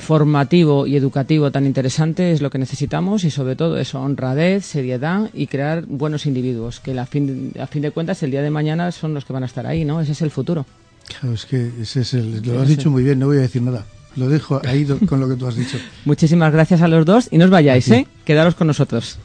[0.00, 5.30] formativo y educativo tan interesante es lo que necesitamos y sobre todo eso, honradez, seriedad
[5.32, 8.90] y crear buenos individuos, que a fin, a fin de cuentas el día de mañana
[8.90, 10.00] son los que van a estar ahí, ¿no?
[10.00, 10.66] Ese es el futuro.
[11.06, 13.62] Claro, es que ese es el, lo has dicho muy bien, no voy a decir
[13.62, 13.84] nada.
[14.16, 15.78] Lo dejo ahí con lo que tú has dicho.
[16.04, 18.06] Muchísimas gracias a los dos y no os vayáis, ¿eh?
[18.24, 19.18] Quedaros con nosotros.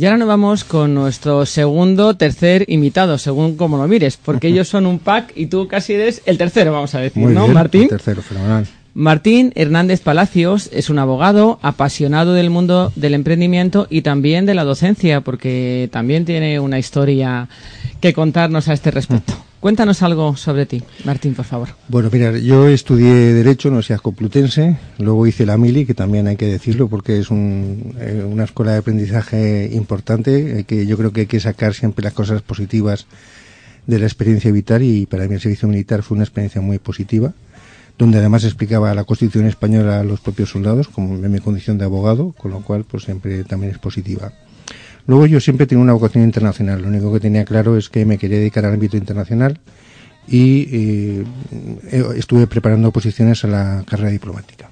[0.00, 4.66] Y ahora nos vamos con nuestro segundo, tercer invitado, según como lo mires, porque ellos
[4.66, 7.52] son un pack y tú casi eres el tercero, vamos a decir, Muy ¿no, bien,
[7.52, 7.82] Martín?
[7.82, 8.66] el tercero, fenomenal.
[8.94, 14.64] Martín Hernández Palacios es un abogado apasionado del mundo del emprendimiento y también de la
[14.64, 17.50] docencia, porque también tiene una historia
[18.00, 19.34] que contarnos a este respecto.
[19.60, 21.68] Cuéntanos algo sobre ti, Martín, por favor.
[21.88, 26.26] Bueno, mira, yo estudié Derecho en la Universidad Complutense, luego hice la Mili, que también
[26.28, 30.96] hay que decirlo porque es un, eh, una escuela de aprendizaje importante, eh, que yo
[30.96, 33.06] creo que hay que sacar siempre las cosas positivas
[33.86, 37.34] de la experiencia vital y para mí el servicio militar fue una experiencia muy positiva,
[37.98, 41.84] donde además explicaba la Constitución española a los propios soldados, como en mi condición de
[41.84, 44.32] abogado, con lo cual pues siempre también es positiva.
[45.10, 46.82] Luego yo siempre tenía una vocación internacional.
[46.82, 49.58] Lo único que tenía claro es que me quería dedicar al ámbito internacional
[50.28, 51.24] y eh,
[51.90, 54.70] eh, estuve preparando oposiciones a la carrera diplomática.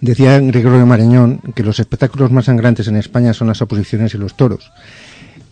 [0.00, 4.38] Decía Gregorio Marañón que los espectáculos más sangrantes en España son las oposiciones y los
[4.38, 4.72] toros.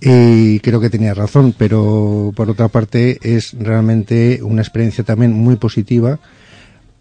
[0.00, 5.56] Y creo que tenía razón, pero por otra parte es realmente una experiencia también muy
[5.56, 6.18] positiva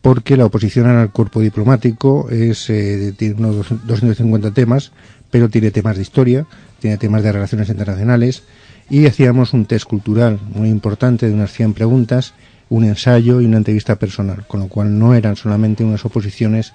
[0.02, 4.92] porque la oposición al cuerpo diplomático es, eh, tiene unos 250 temas,
[5.32, 6.46] pero tiene temas de historia,
[6.80, 8.44] tiene temas de relaciones internacionales
[8.90, 12.34] y hacíamos un test cultural muy importante de unas 100 preguntas,
[12.70, 16.74] un ensayo y una entrevista personal, con lo cual no eran solamente unas oposiciones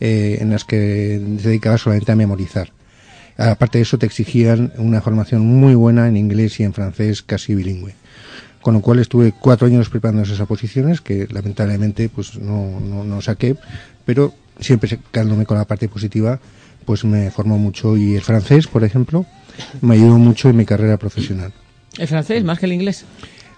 [0.00, 2.72] eh, en las que se dedicaba solamente a memorizar.
[3.36, 7.54] Aparte de eso, te exigían una formación muy buena en inglés y en francés, casi
[7.54, 7.94] bilingüe.
[8.60, 13.20] Con lo cual estuve cuatro años preparando esas oposiciones, que lamentablemente pues no, no, no
[13.22, 13.56] saqué,
[14.04, 16.38] pero siempre quedándome con la parte positiva
[16.84, 17.96] pues me formó mucho.
[17.96, 19.26] Y el francés, por ejemplo,
[19.80, 21.52] me ayudó mucho en mi carrera profesional.
[21.98, 23.04] ¿El francés más que el inglés?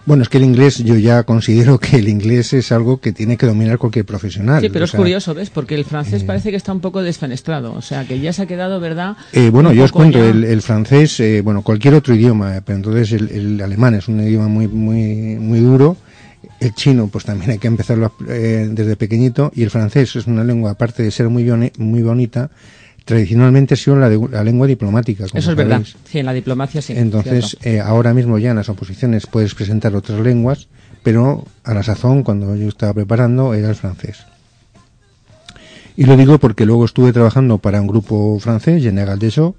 [0.05, 3.37] Bueno, es que el inglés, yo ya considero que el inglés es algo que tiene
[3.37, 4.61] que dominar cualquier profesional.
[4.61, 5.49] Sí, pero O es sea, curioso, ¿ves?
[5.51, 7.73] Porque el francés eh, parece que está un poco desfenestrado.
[7.73, 9.17] O sea, que ya se ha quedado, ¿verdad?
[9.33, 12.63] Eh, bueno, yo os cuento, ya- el, el francés, eh, bueno, cualquier otro idioma, eh,
[12.65, 15.97] pero entonces el, el alemán es un idioma muy, muy, muy duro.
[16.59, 19.53] El chino, pues también hay que empezarlo eh, desde pequeñito.
[19.55, 21.45] Y el francés es una lengua, aparte de ser muy,
[21.79, 22.51] muy bonita,
[23.05, 25.27] tradicionalmente ha sido la, de- la lengua diplomática.
[25.29, 25.83] como Eso es verdad.
[26.09, 26.93] Sí, en la diplomacia sí.
[26.97, 30.69] Entonces, eh, ahora mismo ya en las oposiciones puedes presentar otras lenguas,
[31.03, 34.19] pero a la sazón, cuando yo estaba preparando, era el francés.
[35.97, 39.55] Y lo digo porque luego estuve trabajando para un grupo francés, General Deso,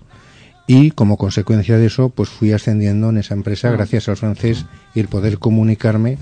[0.65, 3.71] y como consecuencia de eso, pues fui ascendiendo en esa empresa Ah.
[3.73, 6.17] gracias al francés y el poder comunicarme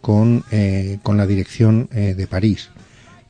[0.00, 2.68] con, eh, con la dirección eh, de París.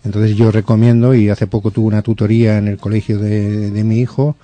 [0.04, 4.00] Entonces yo recomiendo, y hace poco tuve una tutoría en el colegio de, de mi
[4.00, 4.36] hijo,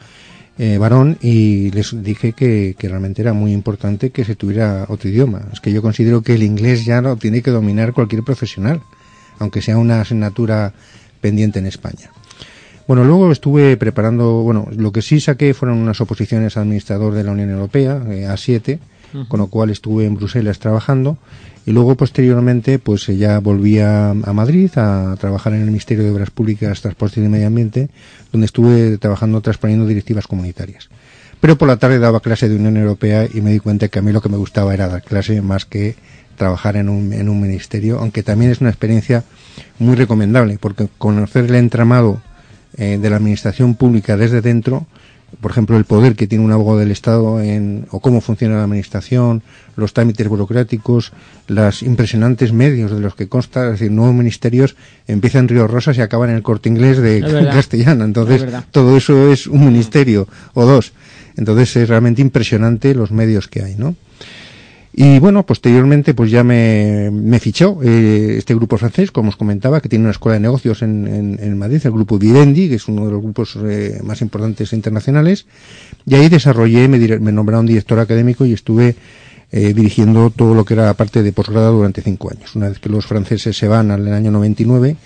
[0.58, 5.08] eh, varón, y les dije que, que realmente era muy importante que se tuviera otro
[5.08, 5.42] idioma.
[5.52, 8.80] Es que yo considero que el inglés ya lo tiene que dominar cualquier profesional,
[9.38, 10.72] aunque sea una asignatura
[11.20, 12.10] pendiente en España.
[12.86, 17.24] Bueno, luego estuve preparando, bueno, lo que sí saqué fueron unas oposiciones a administrador de
[17.24, 18.78] la Unión Europea, eh, A7,
[19.28, 21.18] con lo cual estuve en Bruselas trabajando
[21.66, 26.04] y luego posteriormente pues eh, ya volví a, a Madrid a trabajar en el Ministerio
[26.04, 27.88] de Obras Públicas, Transporte y Medio Ambiente,
[28.32, 30.88] donde estuve trabajando transponiendo directivas comunitarias.
[31.40, 34.02] Pero por la tarde daba clase de Unión Europea y me di cuenta que a
[34.02, 35.96] mí lo que me gustaba era dar clase más que
[36.36, 39.24] trabajar en un, en un ministerio, aunque también es una experiencia
[39.78, 42.20] muy recomendable, porque conocer el entramado
[42.76, 44.86] eh, de la administración pública desde dentro,
[45.40, 48.64] por ejemplo, el poder que tiene un abogado del Estado en, o cómo funciona la
[48.64, 49.42] administración,
[49.76, 51.12] los trámites burocráticos,
[51.46, 55.96] los impresionantes medios de los que consta, es decir, nuevos ministerios empiezan en Río Rosas
[55.98, 57.24] y acaban en el corte inglés de Es.
[57.54, 58.04] Castellana.
[58.04, 60.92] Entonces, Es todo eso es un ministerio o dos.
[61.36, 63.94] Entonces, es realmente impresionante los medios que hay, ¿no?
[64.92, 69.88] Y bueno, posteriormente pues ya me, fichó eh, este grupo francés, como os comentaba, que
[69.88, 73.22] tiene una escuela de negocios en, Madrid, el grupo Vivendi, que es uno de los
[73.22, 75.46] grupos eh, más importantes internacionales.
[76.06, 78.96] Y ahí desarrollé, me, dire- me nombraron director académico y estuve
[79.52, 82.56] eh, dirigiendo todo lo que era la parte de posgrado durante cinco años.
[82.56, 84.96] Una vez que los franceses se van al año 99,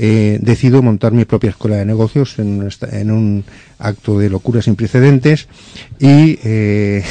[0.00, 3.44] eh, decido montar mi propia escuela de negocios en, en un
[3.78, 5.48] acto de locura sin precedentes
[5.98, 7.02] y eh,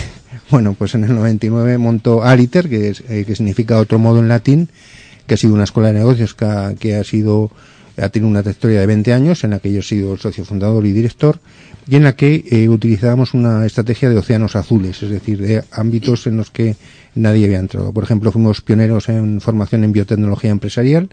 [0.50, 4.28] bueno pues en el 99 monto Aliter que, es, eh, que significa otro modo en
[4.28, 4.70] latín
[5.26, 7.52] que ha sido una escuela de negocios que ha, sido
[7.98, 10.86] ha tenido una trayectoria de 20 años en la que yo he sido socio fundador
[10.86, 11.40] y director
[11.88, 16.28] y en la que eh, utilizábamos una estrategia de océanos azules, es decir, de ámbitos
[16.28, 16.76] en los que
[17.16, 17.94] nadie había entrado.
[17.94, 21.10] Por ejemplo, fuimos pioneros en formación en biotecnología empresarial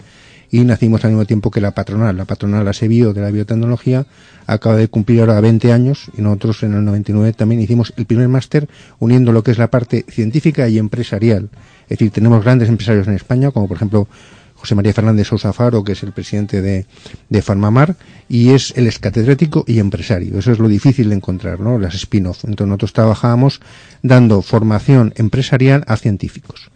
[0.55, 2.17] y nacimos al mismo tiempo que la patronal.
[2.17, 4.07] La patronal ASEBIO de la biotecnología
[4.47, 8.29] acaba de cumplir ahora 20 años y nosotros en el 99 también hicimos el primer
[8.29, 8.69] máster
[9.01, 11.49] uniendo lo que es la parte científica y empresarial.
[11.89, 14.07] Es decir, tenemos grandes empresarios en España, como por ejemplo
[14.55, 16.87] José María Fernández Sousa Faro, que es el presidente de,
[17.29, 17.97] de Farmamar,
[18.29, 20.39] y es el catedrático y empresario.
[20.39, 21.81] Eso es lo difícil de encontrar, ¿no?
[21.81, 22.45] Las spin-off.
[22.45, 23.61] Entonces nosotros trabajábamos
[24.03, 26.71] dando formación empresarial a científicos.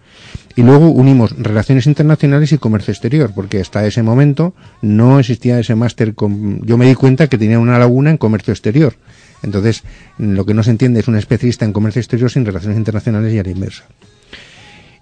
[0.59, 5.77] Y luego unimos relaciones internacionales y comercio exterior, porque hasta ese momento no existía ese
[5.77, 6.17] máster.
[6.17, 8.95] Yo me di cuenta que tenía una laguna en comercio exterior.
[9.45, 9.85] Entonces,
[10.19, 13.39] lo que no se entiende es un especialista en comercio exterior sin relaciones internacionales y
[13.39, 13.85] a la inversa.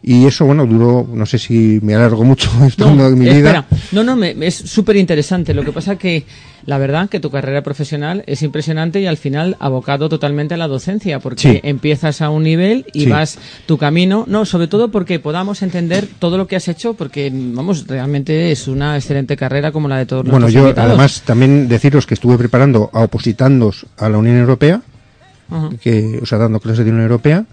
[0.08, 3.66] Y eso, bueno, duró, no sé si me alargo mucho esto No, de mi espera.
[3.68, 3.78] vida.
[3.90, 5.52] No, no, me- es súper interesante.
[5.52, 6.24] Lo que pasa que,
[6.64, 10.68] la verdad, que tu carrera profesional es impresionante y al final abocado totalmente a la
[10.68, 11.60] docencia, porque Sí.
[11.64, 13.10] empiezas a un nivel y Sí.
[13.10, 14.24] vas tu camino.
[14.28, 18.68] No, sobre todo porque podamos entender todo lo que has hecho, porque, vamos, realmente es
[18.68, 20.90] una excelente carrera como la de todos Bueno, nuestros yo invitados.
[20.90, 24.82] además también deciros que estuve preparando a opositandos a la Unión Europea,
[25.80, 27.44] que, o sea, dando clases de Unión Europea,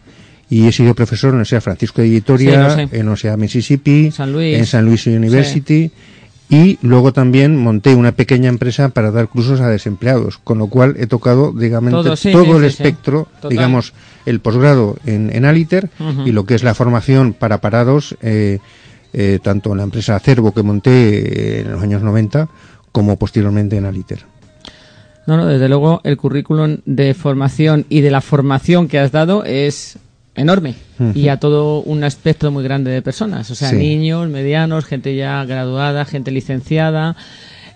[0.54, 4.32] y he sido profesor en la Universidad Francisco de Vitoria, en la Universidad Mississippi, San
[4.32, 4.56] Luis.
[4.56, 5.90] en San Luis University,
[6.48, 10.94] y luego también monté una pequeña empresa para dar cursos a desempleados, con lo cual
[11.00, 13.94] he tocado, digamos, Todo, todo, sí, el sí, espectro, digamos,
[14.28, 15.90] el posgrado en, en Aliter
[16.24, 18.60] y lo que es la formación para parados, eh,
[19.12, 22.48] eh, tanto en la empresa Acervo que monté eh, en los años 90,
[22.92, 24.26] como posteriormente en Aliter.
[25.26, 29.46] No, no, desde luego el currículum de formación y de la formación que has dado
[29.46, 29.98] es
[30.36, 30.76] enorme
[31.14, 33.76] y a todo un aspecto muy grande de personas, o sea, Sí.
[33.76, 37.16] niños, medianos, gente ya graduada, gente licenciada.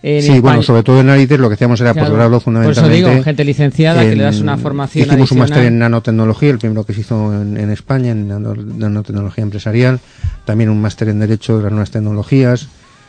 [0.04, 2.10] En sí, bueno, sobre todo en Aliter lo que hacíamos era Claro.
[2.10, 3.10] posgrado Por eso fundamentalmente.
[3.10, 6.84] digo, gente licenciada que le das una formación Hicimos un máster en nanotecnología, el primero
[6.86, 10.00] que se hizo en, en España, en nano- nanotecnología empresarial.
[10.46, 12.68] También un máster en Derecho de las Nuevas Tecnologías.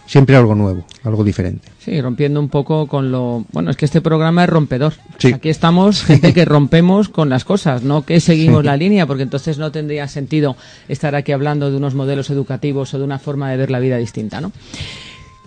[0.09, 1.69] Siempre algo nuevo, algo diferente.
[1.79, 3.45] Sí, rompiendo un poco con lo...
[3.53, 4.95] Bueno, es que este programa es rompedor.
[5.19, 5.33] Sí.
[5.33, 9.59] Aquí estamos gente que rompemos con las cosas, no que seguimos la línea, porque entonces
[9.59, 10.57] no tendría sentido
[10.89, 13.99] estar aquí hablando de unos modelos educativos o de una forma de ver la vida
[13.99, 14.51] distinta, ¿no?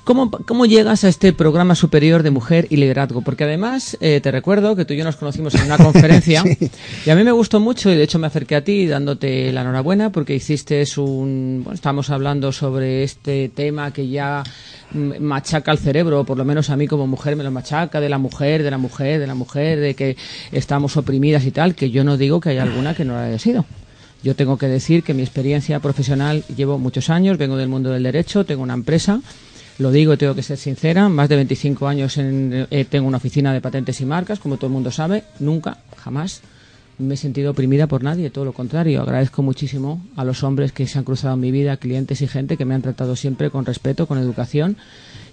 [0.04, 3.22] ¿Cómo, ¿Cómo llegas a este programa superior de mujer y liderazgo?
[3.22, 6.44] Porque además eh, te recuerdo que tú y yo nos conocimos en una conferencia
[7.06, 9.62] y a mí me gustó mucho y de hecho me acerqué a ti dándote la
[9.62, 11.62] enhorabuena porque hiciste un...
[11.64, 14.44] Bueno, estamos hablando sobre este tema que ya
[14.92, 18.00] mm, machaca el cerebro, o por lo menos a mí como mujer me lo machaca,
[18.00, 20.18] de la mujer, de la mujer, de la mujer, de que
[20.52, 23.38] estamos oprimidas y tal, que yo no digo que haya alguna que no lo haya
[23.38, 23.66] sido.
[24.24, 28.04] Yo tengo que decir que mi experiencia profesional llevo muchos años, vengo del mundo del
[28.04, 29.22] derecho, tengo una empresa
[29.80, 33.54] lo digo tengo que ser sincera, más de 25 años en, eh, tengo una oficina
[33.54, 36.42] de patentes y marcas, como todo el mundo sabe, nunca, jamás
[37.02, 39.02] me he sentido oprimida por nadie, todo lo contrario.
[39.02, 42.58] Agradezco muchísimo a los hombres que se han cruzado en mi vida, clientes y gente
[42.58, 44.78] que me han tratado siempre con respeto, con educación.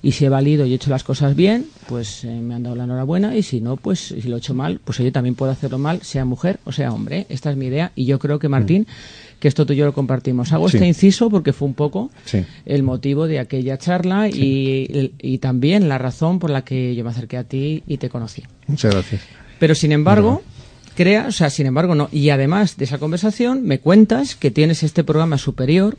[0.00, 2.76] Y si he valido y he hecho las cosas bien, pues eh, me han dado
[2.76, 3.36] la enhorabuena.
[3.36, 6.02] Y si no, pues si lo he hecho mal, pues yo también puedo hacerlo mal,
[6.02, 7.26] sea mujer o sea hombre.
[7.28, 7.92] Esta es mi idea.
[7.94, 8.86] Y yo creo que Martín,
[9.40, 10.52] que esto tú y yo lo compartimos.
[10.52, 10.76] Hago Sí.
[10.76, 12.44] este inciso porque fue un poco Sí.
[12.66, 17.10] el motivo de aquella charla y, y también la razón por la que yo me
[17.10, 18.42] acerqué a ti y te conocí.
[18.66, 19.22] Muchas gracias.
[19.58, 20.42] Pero sin embargo,
[20.96, 22.08] crea, o sea, sin embargo no.
[22.12, 25.96] Y además de esa conversación, me cuentas que tienes este programa superior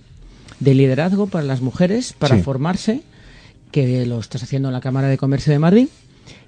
[0.60, 3.02] de liderazgo para las mujeres para formarse,
[3.72, 5.88] que lo estás haciendo en la Cámara de Comercio de Madrid.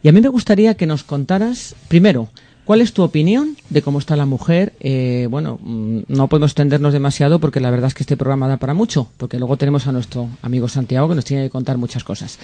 [0.04, 2.30] Y a mí me gustaría que nos contaras, primero,
[2.66, 4.74] ¿cuál es tu opinión de cómo está la mujer?
[4.80, 8.58] Eh, bueno, mm, no podemos extendernos demasiado porque la verdad es que este programa da
[8.58, 12.04] para mucho, porque luego tenemos a nuestro amigo Santiago que nos tiene que contar muchas
[12.04, 12.40] cosas.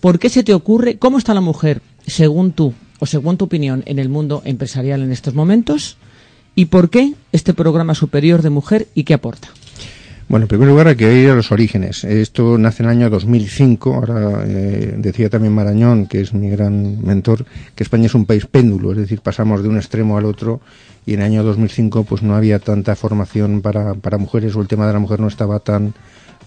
[0.00, 3.82] ¿Por qué se te ocurre, cómo está la mujer, según tú, o según tu opinión,
[3.86, 5.96] en el mundo empresarial en estos momentos?
[6.54, 9.48] ¿Y por qué este programa superior de mujer y qué aporta?
[10.28, 12.02] Bueno, en primer lugar hay que ir a los orígenes.
[12.04, 13.94] Esto nace en el año 2005.
[13.94, 17.44] Ahora eh, decía también Marañón, que es mi gran mentor,
[17.74, 20.60] que España es un país péndulo, es decir, pasamos de un extremo al otro
[21.06, 24.68] y en el año 2005 pues no había tanta formación para, para mujeres o el
[24.68, 25.94] tema de la mujer no estaba tan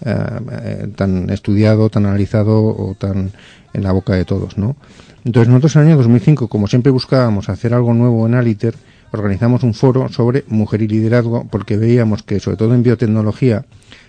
[0.04, 0.14] eh,
[0.62, 3.32] eh, tan estudiado, tan analizado o tan
[3.72, 4.76] en la boca de todos, ¿no?
[5.24, 8.74] Entonces nosotros en el año 2005, como siempre buscábamos hacer algo nuevo en Aliter,
[9.12, 13.64] organizamos un foro sobre mujer y liderazgo porque veíamos que sobre todo en biotecnología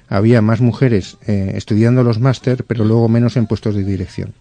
[0.08, 4.34] había más mujeres eh, estudiando los máster, pero luego menos en puestos de dirección.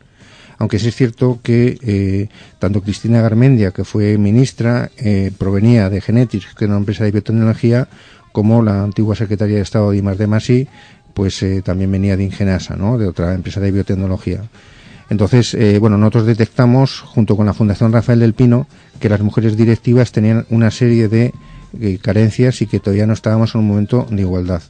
[0.59, 2.29] Aunque sí es cierto que eh,
[2.59, 7.13] tanto Cristina Garmendia, que fue ministra, eh, provenía de Genetics, que era una empresa de
[7.13, 7.89] biotecnología,
[8.33, 10.69] como la antigua secretaria de Estado de I+D+, I,
[11.15, 12.99] pues eh, también venía de Ingenasa, ¿no?
[12.99, 14.43] de otra empresa de biotecnología.
[15.11, 18.67] Entonces, eh, bueno, nosotros detectamos, junto con la Fundación Rafael del Pino,
[19.01, 21.33] que las mujeres directivas tenían una serie de
[21.81, 24.63] eh, carencias y que todavía no estábamos en un momento de igualdad.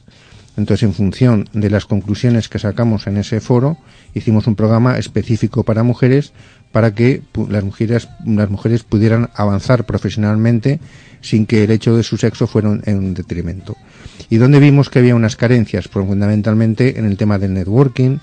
[0.57, 3.77] Entonces, en función de las conclusiones que sacamos en ese foro,
[4.13, 6.33] hicimos un programa específico para mujeres
[6.71, 10.79] para que las mujeres, las mujeres pudieran avanzar profesionalmente
[11.21, 13.75] sin que el hecho de su sexo fuera un, en un detrimento.
[14.29, 18.17] Y donde vimos que había unas carencias, pues, fundamentalmente en el tema del networking,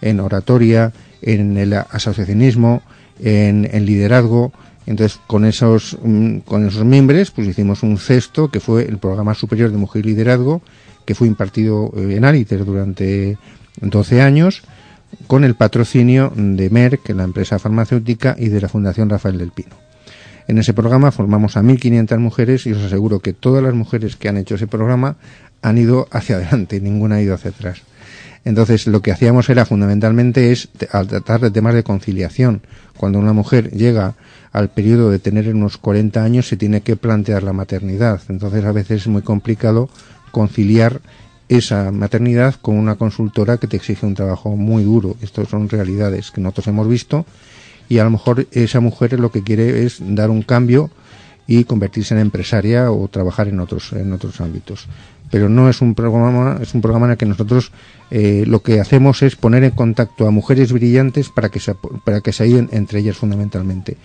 [0.00, 0.92] en oratoria,
[1.22, 2.82] en el asociacionismo,
[3.20, 4.52] en, en liderazgo.
[4.86, 9.34] Entonces, con esos, mm, con esos miembros, pues hicimos un cesto que fue el programa
[9.34, 10.60] superior de mujer y liderazgo,
[11.04, 13.38] que fue impartido eh, en Aliter durante
[13.80, 14.62] 12 años,
[15.26, 19.76] con el patrocinio de Merck, la empresa farmacéutica, y de la Fundación Rafael del Pino.
[20.48, 24.28] En ese programa formamos a 1.500 mujeres y os aseguro que todas las mujeres que
[24.28, 25.16] han hecho ese programa
[25.60, 27.82] han ido hacia adelante, ninguna ha ido hacia atrás.
[28.44, 32.62] Entonces, lo que hacíamos era fundamentalmente es al tratar de temas de conciliación.
[32.96, 34.14] Cuando una mujer llega
[34.52, 38.20] al periodo de tener unos 40 años, se tiene que plantear la maternidad.
[38.28, 39.88] Entonces, a veces es muy complicado
[40.32, 41.00] conciliar
[41.48, 45.16] esa maternidad con una consultora que te exige un trabajo muy duro.
[45.20, 47.26] Estas son realidades que nosotros hemos visto
[47.88, 50.90] y a lo mejor esa mujer lo que quiere es dar un cambio
[51.46, 54.86] y convertirse en empresaria o trabajar en otros en otros ámbitos
[55.32, 57.72] pero no es un programa es un programa en el que nosotros
[58.10, 61.74] eh, lo que hacemos es poner en contacto a mujeres brillantes para que se
[62.04, 63.96] para que se ayuden entre ellas fundamentalmente.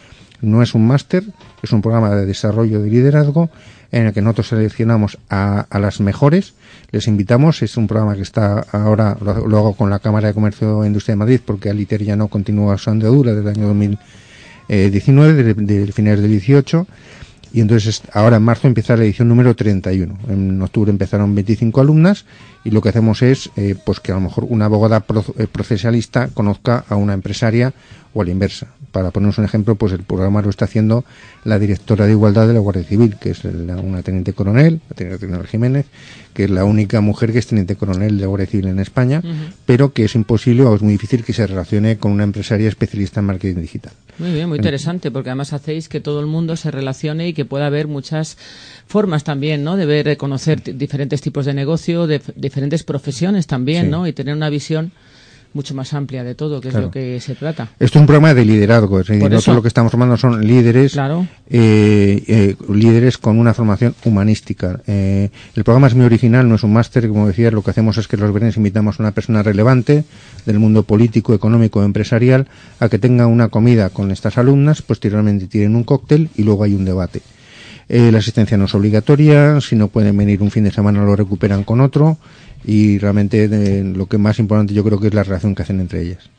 [0.42, 1.26] No es un máster
[1.62, 3.50] es un programa de desarrollo de liderazgo
[3.92, 6.54] en el que nosotros seleccionamos a, a las mejores.
[6.92, 10.86] Les invitamos es un programa que está ahora lo, hago con la Cámara de Comercio
[10.86, 15.44] e Industria de Madrid porque Aliter ya no continúa su andadura desde el año 2019
[15.44, 16.88] de, de finales del 18
[17.54, 20.18] y entonces ahora en marzo empieza la edición número 31.
[20.30, 22.26] En octubre empezaron 25 alumnas
[22.64, 25.04] y lo que hacemos es eh, pues que a lo mejor una abogada
[25.38, 27.74] eh, procesalista conozca a una empresaria
[28.14, 28.68] o a la inversa.
[28.98, 31.06] Para ponernos un ejemplo, pues el programa lo está haciendo
[31.44, 34.96] la directora de Igualdad de la Guardia Civil, que es la- una teniente coronel, la
[34.96, 35.86] teniente coronel Jiménez,
[36.34, 39.22] que es la única mujer que es teniente coronel de la Guardia Civil en España,
[39.68, 43.20] pero que es imposible o es muy difícil que se relacione con una empresaria especialista
[43.20, 43.94] en marketing digital.
[44.18, 47.46] Muy bien, muy interesante, porque además hacéis que todo el mundo se relacione y que
[47.46, 48.36] pueda haber muchas
[48.88, 49.78] formas también, ¿no?
[49.78, 53.92] De ver, de conocer diferentes tipos de negocio, de diferentes profesiones también, Sí.
[53.92, 54.08] ¿no?
[54.08, 54.92] Y tener una visión
[55.58, 57.64] mucho más amplia de todo, que es lo que se trata.
[57.80, 59.56] Esto es un programa de liderazgo, es decir, Por nosotros eso.
[59.56, 61.28] lo que estamos formando son líderes, Claro.
[61.50, 64.80] eh, eh, líderes con una formación humanística.
[64.88, 67.98] Eh, el programa es muy original, no es un máster, como decía, lo que hacemos
[67.98, 70.04] es que los viernes invitamos a una persona relevante
[70.46, 72.48] del mundo político, económico, empresarial,
[72.80, 76.74] a que tenga una comida con estas alumnas, posteriormente tienen un cóctel y luego hay
[76.76, 77.22] un debate.
[77.90, 81.16] Eh, la asistencia no es obligatoria, si no pueden venir un fin de semana lo
[81.16, 82.18] recuperan con otro
[82.66, 85.80] y realmente eh, lo que más importante yo creo que es la relación que hacen
[85.80, 86.30] entre ellas.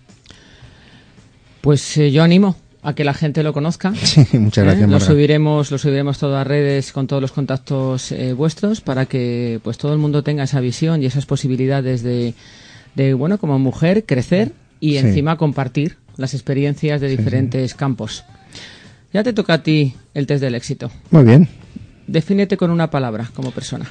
[1.60, 3.92] Pues eh, yo animo a que la gente lo conozca.
[4.02, 4.92] Sí, muchas gracias, ¿eh?
[4.92, 9.60] Lo subiremos, lo subiremos todo a redes con todos los contactos eh, vuestros para que
[9.62, 12.34] pues todo el mundo tenga esa visión y esas posibilidades de,
[12.94, 14.98] de bueno, como mujer, crecer y Sí.
[14.98, 18.24] encima compartir las experiencias de diferentes campos.
[19.12, 20.90] Ya te toca a ti el test del éxito.
[21.10, 21.48] Muy bien,
[22.06, 23.86] Defínete con una palabra como persona.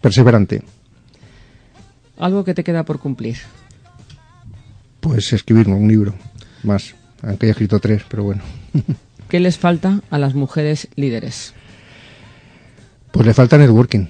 [0.00, 0.62] perseverante.
[2.22, 3.38] Algo que te queda por cumplir.
[5.00, 6.14] Pues escribir un libro
[6.62, 8.42] más, aunque haya escrito tres, pero bueno.
[9.28, 11.52] ¿Qué les falta a las mujeres líderes?
[13.10, 14.06] Pues le falta networking.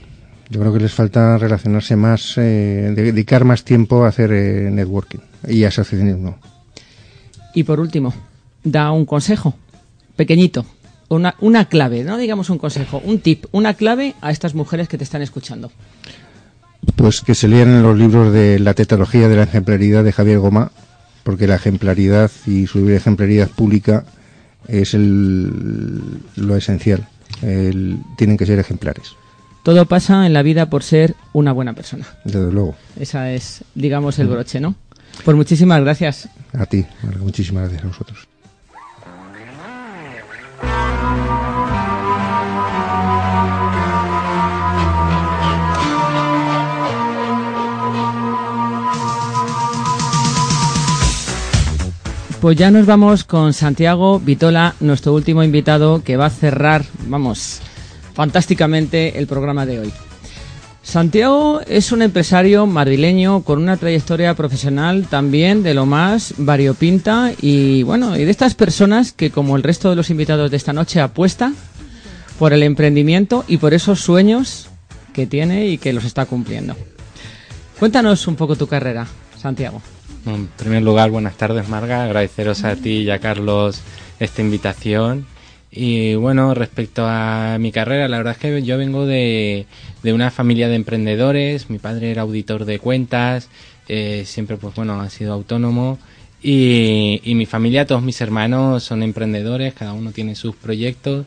[0.50, 5.20] Yo creo que les falta relacionarse más, eh, dedicar más tiempo a hacer eh, networking
[5.48, 6.36] y asociacionismo.
[7.54, 8.12] Y por último,
[8.62, 9.54] da un consejo
[10.16, 10.66] pequeñito,
[11.08, 14.98] una, una clave, no digamos un consejo, un tip, una clave a estas mujeres que
[14.98, 15.72] te están escuchando.
[16.96, 20.72] Pues que se lean los libros de la tetralogía de la ejemplaridad de Javier Goma,
[21.22, 24.04] porque la ejemplaridad y su ejemplaridad pública
[24.68, 27.06] es el, lo esencial.
[27.40, 29.14] El- tienen que ser ejemplares,
[29.62, 32.04] Todo pasa en la vida por ser una buena persona.
[32.24, 32.74] desde luego.
[32.98, 34.74] Esa es, digamos, el broche, ¿no?
[35.24, 36.28] Pues muchísimas gracias.
[36.52, 36.84] A ti,
[37.20, 38.28] muchísimas gracias a vosotros.
[52.42, 57.60] Pues ya nos vamos con Santiago Vitola, nuestro último invitado, que va a cerrar, vamos,
[58.14, 59.92] fantásticamente el programa de hoy.
[60.82, 67.84] Santiago es un empresario madrileño con una trayectoria profesional también de lo más variopinta y
[67.84, 71.00] bueno, y de estas personas que como el resto de los invitados de esta noche
[71.00, 71.52] apuesta
[72.40, 74.66] por el emprendimiento y por esos sueños
[75.12, 76.74] que tiene y que los está cumpliendo.
[77.78, 79.06] Cuéntanos un poco tu carrera,
[79.40, 79.80] Santiago.
[80.24, 82.04] En primer lugar, buenas tardes, Marga.
[82.04, 83.80] Agradeceros a ti y a Carlos
[84.20, 85.26] esta invitación.
[85.70, 89.66] Y bueno, respecto a mi carrera, la verdad es que yo vengo de,
[90.02, 91.70] de una familia de emprendedores.
[91.70, 93.48] Mi padre era auditor de cuentas,
[93.88, 95.98] eh, siempre, pues bueno, ha sido autónomo.
[96.40, 101.26] Y, y mi familia, todos mis hermanos son emprendedores, cada uno tiene sus proyectos.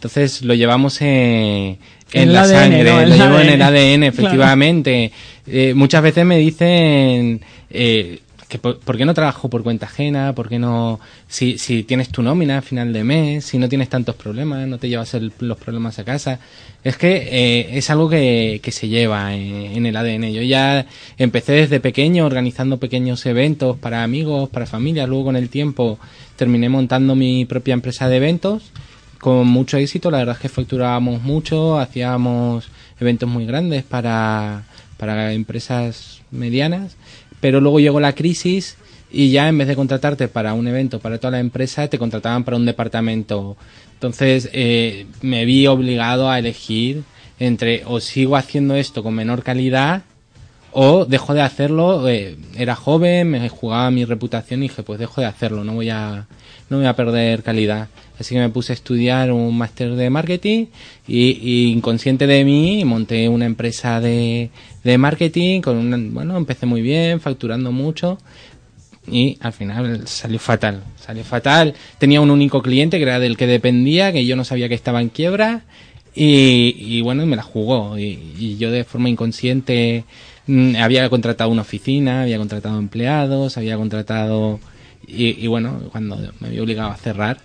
[0.00, 1.78] Entonces lo llevamos en,
[2.12, 3.00] en la ADN, sangre, ¿no?
[3.00, 4.00] En lo llevo en el ADN.
[4.00, 4.04] Claro.
[4.06, 5.12] efectivamente.
[5.46, 7.40] Eh, muchas veces me dicen
[7.70, 10.98] eh, que por, por qué no trabajo por cuenta ajena, por qué no,
[11.28, 14.78] si, si tienes tu nómina a final de mes, si no tienes tantos problemas, no
[14.78, 16.40] te llevas el- los problemas a casa.
[16.82, 20.32] Es que eh, es algo que, que se lleva en, en el ADN.
[20.32, 20.86] Yo ya
[21.18, 25.98] empecé desde pequeño organizando pequeños eventos para amigos, para familias, luego con el tiempo
[26.36, 28.70] terminé montando mi propia empresa de eventos
[29.20, 30.10] con mucho éxito.
[30.10, 32.68] La verdad es que facturábamos mucho, hacíamos
[32.98, 34.64] eventos muy grandes para,
[34.96, 36.96] para empresas medianas,
[37.40, 38.76] pero luego llegó la crisis
[39.12, 42.44] y ya en vez de contratarte para un evento para toda la empresa, te contrataban
[42.44, 43.56] para un departamento.
[43.94, 47.02] Entonces eh, me vi obligado a elegir
[47.38, 50.02] entre o sigo haciendo esto con menor calidad
[50.72, 55.20] o dejo de hacerlo, eh, era joven, me jugaba mi reputación y dije, pues dejo
[55.20, 56.26] de hacerlo, no voy a,
[56.68, 57.88] no voy a perder calidad.
[58.20, 60.66] Así que me puse a estudiar un máster de marketing
[61.08, 64.50] y, y inconsciente de mí monté una empresa de,
[64.84, 68.18] de marketing con una, bueno, empecé muy bien, facturando mucho
[69.10, 71.74] y al final salió fatal, salió fatal.
[71.98, 75.00] Tenía un único cliente que era del que dependía, que yo no sabía que estaba
[75.00, 75.62] en quiebra
[76.14, 80.04] y, y bueno, me la jugó y, y yo de forma inconsciente
[80.46, 84.60] mm, había contratado una oficina, había contratado empleados, había contratado
[85.06, 87.38] y, y bueno, cuando me vi obligado a cerrar.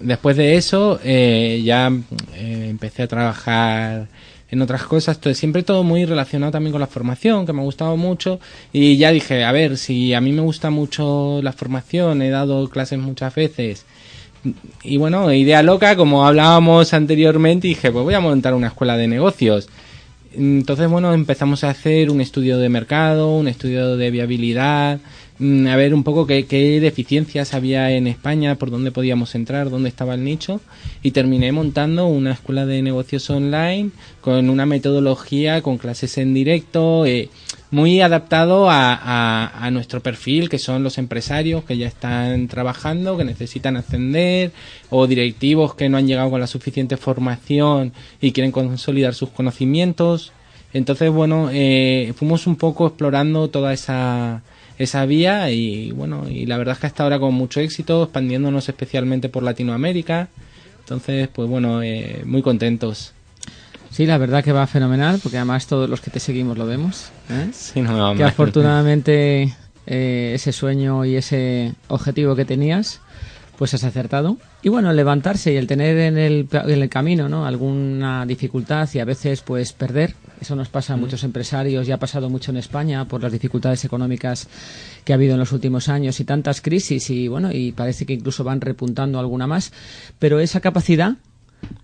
[0.00, 1.92] Después de eso eh, ya
[2.34, 4.08] eh, empecé a trabajar
[4.50, 7.64] en otras cosas, todo, siempre todo muy relacionado también con la formación, que me ha
[7.64, 8.38] gustado mucho,
[8.72, 12.68] y ya dije, a ver, si a mí me gusta mucho la formación, he dado
[12.68, 13.84] clases muchas veces,
[14.82, 19.08] y bueno, idea loca, como hablábamos anteriormente, dije, pues voy a montar una escuela de
[19.08, 19.68] negocios.
[20.36, 25.00] Entonces, bueno, empezamos a hacer un estudio de mercado, un estudio de viabilidad,
[25.38, 29.70] mm, a ver un poco qué, qué, deficiencias había en España, por dónde podíamos entrar,
[29.70, 30.60] dónde estaba el nicho,
[31.02, 37.06] y terminé montando una escuela de negocios online con una metodología, con clases en directo,
[37.06, 37.28] eh,
[37.74, 43.24] muy adaptado a, a, nuestro perfil, que son los empresarios que ya están trabajando, que
[43.24, 44.52] necesitan ascender,
[44.90, 50.32] o directivos que no han llegado con la suficiente formación y quieren consolidar sus conocimientos.
[50.72, 54.42] Entonces, bueno, eh, fuimos un poco explorando toda esa,
[54.78, 58.68] esa vía y bueno, y la verdad es que hasta ahora con mucho éxito, expandiéndonos
[58.68, 60.28] especialmente por Latinoamérica.
[60.78, 63.14] Entonces, pues bueno, eh, muy contentos.
[63.94, 67.12] Sí, la verdad que va fenomenal, porque además todos los que te seguimos lo vemos.
[67.30, 67.50] ¿eh?
[67.52, 69.54] Sí, no, que afortunadamente
[69.86, 73.00] eh, ese sueño y ese objetivo que tenías,
[73.56, 74.36] pues has acertado.
[74.64, 77.46] Y bueno, levantarse y el tener en el, en el camino ¿no?
[77.46, 81.98] alguna dificultad y a veces pues perder, eso nos pasa a muchos empresarios y ha
[81.98, 84.48] pasado mucho en España por las dificultades económicas
[85.04, 88.14] que ha habido en los últimos años y tantas crisis y bueno, y parece que
[88.14, 89.72] incluso van repuntando alguna más,
[90.18, 91.14] pero esa capacidad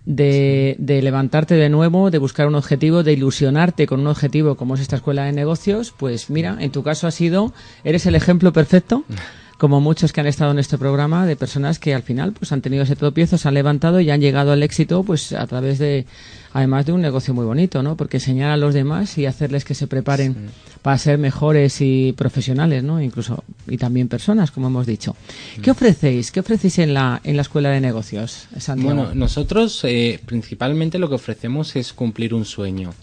[0.05, 4.75] de, de, levantarte de nuevo, de buscar un objetivo, de ilusionarte con un objetivo como
[4.75, 7.53] es esta escuela de negocios, pues mira, en tu caso ha sido,
[7.83, 9.03] eres el ejemplo perfecto,
[9.61, 12.61] como muchos que han estado en este programa, de personas que al final pues han
[12.61, 16.07] tenido ese tropiezo, se han levantado y han llegado al éxito pues a través de,
[16.51, 17.95] además de un negocio muy bonito, ¿no?
[17.95, 20.39] Porque enseñar a los demás y hacerles que se preparen sí.
[20.81, 22.99] para ser mejores y profesionales, ¿no?
[22.99, 25.15] Incluso, y también personas, como hemos dicho.
[25.61, 26.31] ¿Qué ofrecéis?
[26.31, 28.95] ¿Qué ofrecéis en la, en la Escuela de Negocios, Santiago?
[28.95, 32.95] Bueno, nosotros eh, principalmente lo que ofrecemos es cumplir un sueño,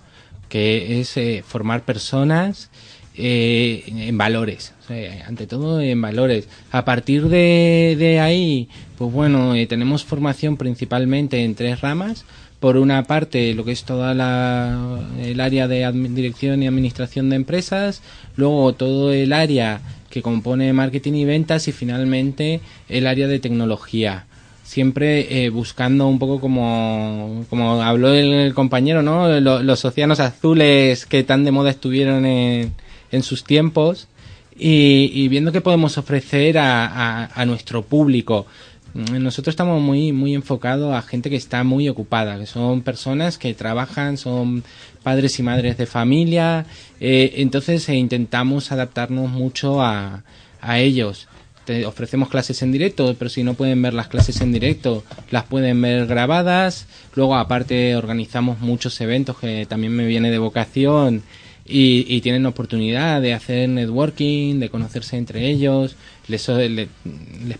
[0.49, 2.69] que es eh, formar personas
[3.21, 4.73] eh, en valores,
[5.27, 6.49] ante todo en valores.
[6.71, 12.25] A partir de, de ahí, pues bueno, eh, tenemos formación principalmente en tres ramas.
[12.61, 17.37] Por una parte, lo que es toda la, el área de dirección y administración de
[17.37, 18.03] empresas,
[18.37, 24.27] luego todo el área que compone marketing y ventas y finalmente el área de tecnología
[24.63, 29.41] siempre eh, buscando un poco como, como habló el, el compañero, ¿no?
[29.41, 32.75] Los, los océanos azules que tan de moda estuvieron en,
[33.11, 34.09] en sus tiempos
[34.59, 38.47] y, viendo qué podemos ofrecer a, a, nuestro público.
[38.95, 43.55] Nosotros estamos muy, muy enfocados a gente que está muy ocupada, que son personas que
[43.55, 44.65] trabajan, son
[45.03, 46.67] padres y madres de familia,
[46.99, 50.25] eh, entonces eh, intentamos adaptarnos mucho a,
[50.61, 51.29] a ellos.
[51.87, 55.83] Ofrecemos clases en directo, pero si no pueden ver las clases en directo, las pueden
[55.83, 56.87] ver grabadas.
[57.15, 61.23] Luego, aparte, organizamos muchos eventos que también me viene de vocación
[61.69, 65.97] y, y, tienen oportunidad de hacer networking, de conocerse entre ellos.
[66.27, 66.89] Les, les,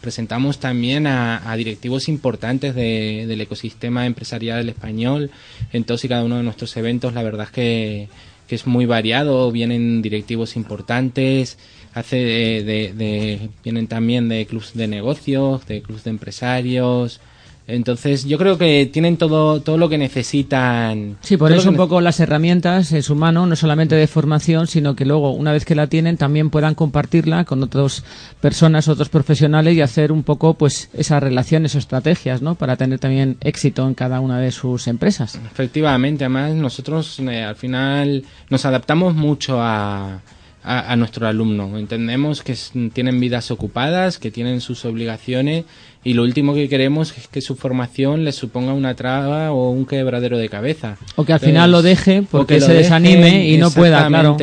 [0.01, 5.31] presentamos también a, a directivos importantes de, del ecosistema empresarial español
[5.73, 7.13] en todos y cada uno de nuestros eventos.
[7.13, 8.09] La verdad es que,
[8.49, 11.59] es muy variado, vienen directivos importantes,
[11.93, 17.21] hace de, de, vienen también de clubs de negocios, de clubs de empresarios,
[17.69, 21.19] entonces, yo creo que tienen todo, todo lo que necesitan.
[21.21, 24.97] Sí, por eso un poco las herramientas en su mano, no solamente de formación, sino
[24.97, 28.05] que luego, una vez que la tienen, también puedan compartirla con otras
[28.41, 32.55] personas, otros profesionales y hacer un poco, pues, esas relaciones o estrategias, ¿no?
[32.55, 35.39] Para tener también éxito en cada una de sus empresas.
[35.53, 40.23] Efectivamente, además, nosotros eh, al final nos adaptamos mucho a,
[40.69, 41.79] a, a, nuestro alumno.
[41.79, 42.55] Entendemos que
[42.93, 45.65] tienen vidas ocupadas, que tienen sus obligaciones
[46.05, 49.87] y lo último que queremos es que su formación les suponga una traba o un
[49.87, 50.99] quebradero de cabeza.
[51.17, 54.37] O que al Entonces, final lo deje porque se desanime y no pueda, claro.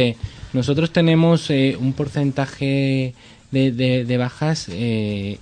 [0.51, 3.13] Nosotros tenemos eh, un porcentaje
[3.51, 5.37] de, de, de bajas eh,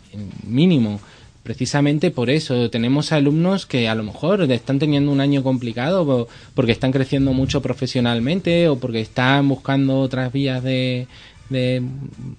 [0.46, 1.00] mínimo.
[1.44, 6.72] Precisamente por eso tenemos alumnos que a lo mejor están teniendo un año complicado porque
[6.72, 11.08] están creciendo mucho profesionalmente o porque están buscando otras vías de,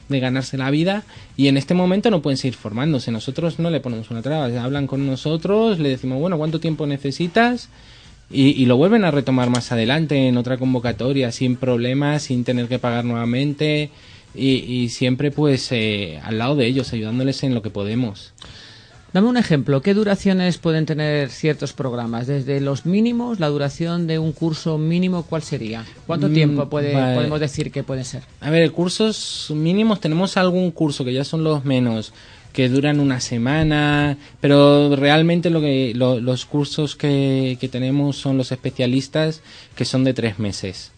[0.09, 1.05] ganarse la vida
[1.37, 3.13] y en este momento no pueden seguir formándose.
[3.13, 7.69] Nosotros no le ponemos una traba, hablan con nosotros, le decimos, bueno, ¿cuánto tiempo necesitas?
[8.31, 12.69] Y, y, lo vuelven a retomar más adelante en otra convocatoria sin problemas, sin tener
[12.69, 13.91] que pagar nuevamente
[14.35, 18.33] y, y siempre pues eh, al lado de ellos, ayudándoles en lo que podemos.
[19.15, 22.27] Dame un ejemplo, ¿qué duraciones pueden tener ciertos programas?
[22.27, 25.85] Desde los mínimos, la duración de un curso mínimo, ¿cuál sería?
[26.05, 27.15] ¿Cuánto mm, tiempo puede, vale.
[27.15, 28.25] podemos decir que puede ser?
[28.41, 32.13] A ver, cursos mínimos, tenemos algún curso que ya son los menos,
[32.53, 38.51] que duran una semana, pero realmente lo que los cursos que, que tenemos son los
[38.51, 39.43] especialistas
[39.77, 40.91] que son de tres meses.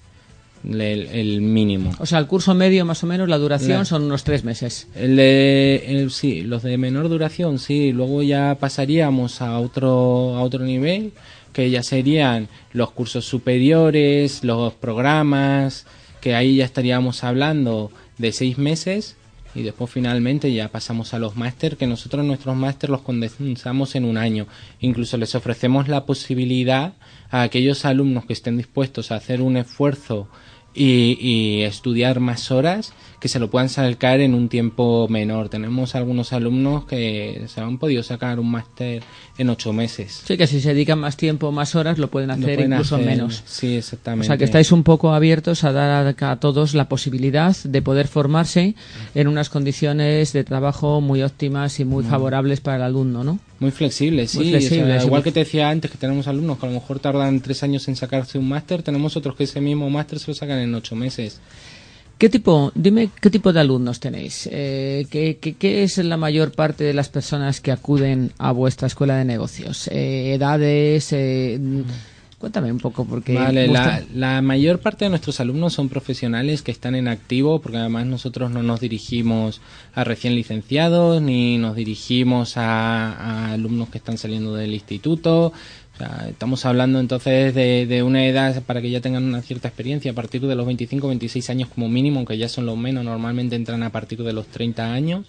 [0.65, 1.93] El, mínimo.
[1.99, 4.89] O sea, el curso medio más o menos, la duración son unos tres meses.
[4.95, 7.93] El de, sí, los de menor duración, sí.
[7.93, 11.13] Luego ya pasaríamos a otro, a otro nivel,
[11.53, 15.87] que ya serían los cursos superiores, los programas,
[16.21, 19.17] que ahí ya estaríamos hablando de seis meses
[19.57, 24.05] y después finalmente ya pasamos a los máster, que nosotros nuestros máster los condensamos en
[24.05, 24.47] un año.
[24.81, 26.93] Incluso les ofrecemos la posibilidad
[27.31, 30.29] a aquellos alumnos que estén dispuestos a hacer un esfuerzo
[30.75, 35.49] y, y estudiar más horas, que se lo puedan sacar en un tiempo menor.
[35.49, 39.03] Tenemos algunos alumnos que se han podido sacar un máster
[39.39, 40.23] en ocho meses.
[40.25, 43.43] Sí, que si se dedican más tiempo, más horas, lo pueden hacer incluso menos.
[43.47, 44.27] Sí, exactamente.
[44.27, 48.09] O sea, que estáis un poco abiertos a dar a, todos la posibilidad de poder
[48.09, 48.75] formarse
[49.15, 52.09] en unas condiciones de trabajo muy óptimas y muy mm.
[52.09, 53.39] favorables para el alumno, ¿no?
[53.59, 54.55] Muy flexibles, sí.
[55.05, 57.89] igual que te decía antes que tenemos alumnos que a lo mejor tardan tres años
[57.89, 60.95] en sacarse un máster, tenemos otros que ese mismo máster se lo sacan en ocho
[60.95, 61.41] meses.
[62.19, 64.49] ¿Qué tipo, dime, qué tipo de alumnos tenéis?
[64.51, 69.17] Eh, ¿qué, qué, es la mayor parte de las personas que acuden a vuestra escuela
[69.17, 69.89] de negocios?
[69.89, 71.13] Eh, ¿Edades?
[71.13, 71.61] Eh,
[72.39, 73.35] cuéntame un poco, porque...
[73.35, 77.77] Vale, la, la, mayor parte de nuestros alumnos son profesionales que están en activo, porque
[77.77, 79.61] además nosotros no nos dirigimos
[79.95, 85.53] a recién licenciados, ni nos dirigimos a, a alumnos que están saliendo del instituto,
[86.29, 90.41] estamos hablando entonces de, una edad para que ya tengan una cierta experiencia a partir
[90.43, 93.91] de los 25 26 años como mínimo, aunque ya son los menos, normalmente entran a
[93.91, 95.27] partir de los 30 años,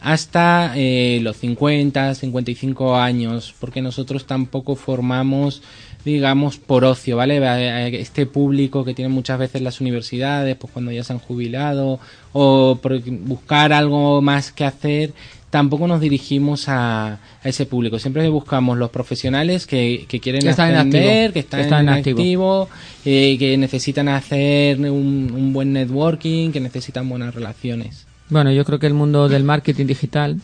[0.00, 5.62] hasta eh, los 50, 55 años, porque nosotros tampoco formamos
[6.04, 8.00] digamos, por ocio, ¿vale?
[8.00, 12.00] Este público que tiene muchas veces las universidades, pues cuando ya se han jubilado,
[12.32, 15.12] o por buscar algo más que hacer,
[15.52, 17.98] tampoco nos dirigimos a, ese público.
[17.98, 22.70] Siempre buscamos los profesionales que, que quieren aprender, que están, en activo,
[23.04, 28.06] eh, que necesitan hacer un, un buen networking, que necesitan buenas relaciones.
[28.30, 30.40] Bueno, yo creo que el mundo del marketing digital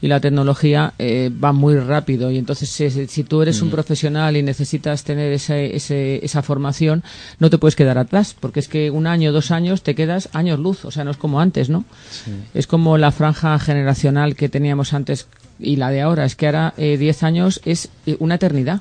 [0.00, 2.30] y la tecnología eh, va muy rápido.
[2.30, 3.72] Y entonces si, tú eres un mm.
[3.72, 7.02] profesional y necesitas tener ese, esa formación
[7.38, 10.58] no te puedes quedar atrás porque es que un año dos años te quedas años
[10.58, 11.84] luz o sea no es como antes no
[12.54, 15.26] es como la franja generacional que teníamos antes
[15.58, 16.24] y la de ahora.
[16.24, 18.80] Es que ahora eh, diez años es eh, una eternidad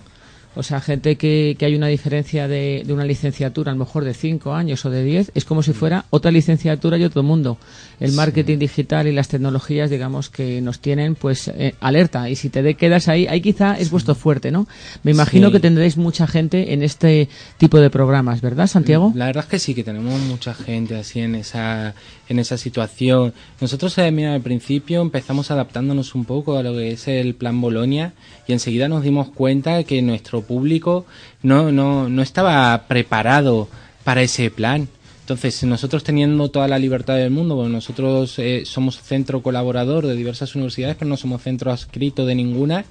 [0.55, 4.03] o sea, gente que, que hay una diferencia de, de, una licenciatura, a lo mejor
[4.03, 7.57] de 5 años o de 10, es como si fuera otra licenciatura y otro mundo.
[7.99, 12.29] El marketing digital y las tecnologías, digamos, que nos tienen pues eh, alerta.
[12.29, 14.67] Y si te quedas ahí, ahí quizá es vuestro fuerte, ¿no?
[15.03, 19.11] Me imagino que tendréis mucha gente en este tipo de programas, ¿verdad, Santiago?
[19.15, 21.95] La verdad es que sí, que tenemos mucha gente así en esa,
[22.29, 23.33] en esa situación.
[23.61, 27.59] Nosotros, eh, mira, al principio empezamos adaptándonos un poco a lo que es el plan
[27.59, 28.13] Bolonia
[28.47, 31.05] y enseguida nos dimos cuenta que nuestro público
[31.43, 33.67] no, no, no estaba preparado
[34.03, 34.87] para ese plan.
[35.21, 40.15] Entonces, nosotros teniendo toda la libertad del mundo, bueno, nosotros eh, somos centro colaborador de
[40.15, 42.85] diversas universidades, pero no somos centro adscrito de ninguna,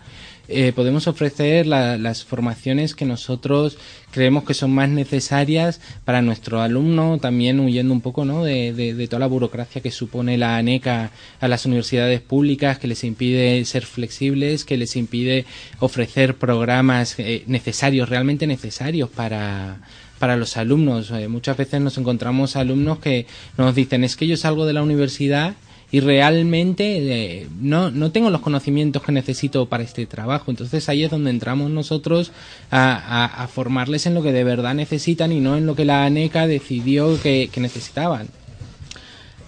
[0.48, 3.78] eh, podemos ofrecer las formaciones que nosotros
[4.10, 8.44] creemos que son más necesarias para nuestro alumno, también huyendo un poco ¿no?
[8.44, 13.64] de, toda la burocracia que supone la ANECA a las universidades públicas, que les impide
[13.64, 15.46] ser flexibles, que les impide
[15.80, 19.78] ofrecer programas eh, necesarios, realmente necesarios para,
[20.18, 21.10] para los alumnos.
[21.10, 23.26] Eh, muchas veces nos encontramos alumnos que
[23.56, 25.54] nos dicen es que yo salgo de la universidad
[25.94, 26.96] y realmente
[27.42, 30.50] eh, no, no tengo los conocimientos que necesito para este trabajo.
[30.50, 32.32] Entonces ahí es donde entramos nosotros
[32.72, 36.48] a, formarles en lo que de verdad necesitan y no en lo que la ANECA
[36.48, 38.26] decidió que, necesitaban.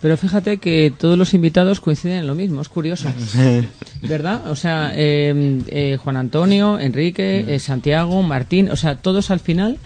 [0.00, 3.08] Pero fíjate que todos los invitados coinciden en lo mismo, es curioso.
[4.02, 4.48] ¿Verdad?
[4.48, 9.78] O sea, em, eh, Juan Antonio, Enrique, eh, Santiago, Martín, o sea, todos al final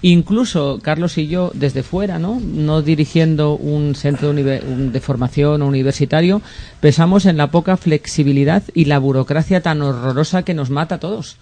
[0.00, 2.40] Incluso Carlos y yo desde fuera, ¿no?
[2.40, 6.40] No dirigiendo un centro de formación universitario,
[6.80, 11.36] pensamos en la poca flexibilidad y la burocracia tan horrorosa que nos mata a todos.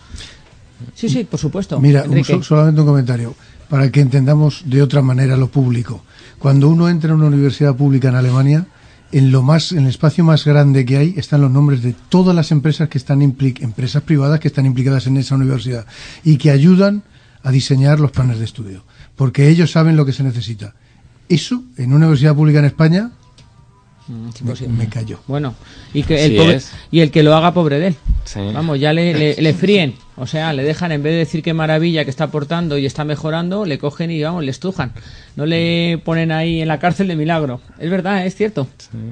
[0.95, 1.81] Sí, sí, por supuesto.
[1.81, 2.05] Mira,
[2.43, 3.35] solamente un comentario
[3.69, 6.03] para que entendamos de otra manera lo público.
[6.39, 8.67] Cuando uno entra en una universidad pública en Alemania,
[9.13, 12.35] en lo más en el espacio más grande que hay están los nombres de todas
[12.35, 15.87] las empresas que están empresas privadas que están implicadas en esa universidad
[16.25, 17.03] y que ayudan
[17.47, 18.83] a diseñar los planes de estudio,
[19.15, 20.75] porque ellos saben lo que se necesita.
[21.29, 23.11] Eso, en una universidad pública en España,
[24.09, 24.29] Mm,
[24.79, 25.19] Me, cayó.
[25.27, 25.57] Bueno,
[25.93, 26.61] y que el Sí pobre-
[26.93, 27.97] y el que lo haga pobre de él.
[28.25, 28.39] Sí.
[28.55, 29.95] Vamos, ya le, le, le fríen.
[30.15, 33.05] O sea, le dejan, en vez de decir qué maravilla que está aportando y está
[33.05, 34.93] mejorando, le cogen y vamos, le estrujan.
[35.35, 37.61] No le ponen ahí en la cárcel de milagro.
[37.81, 38.69] Es verdad, es cierto.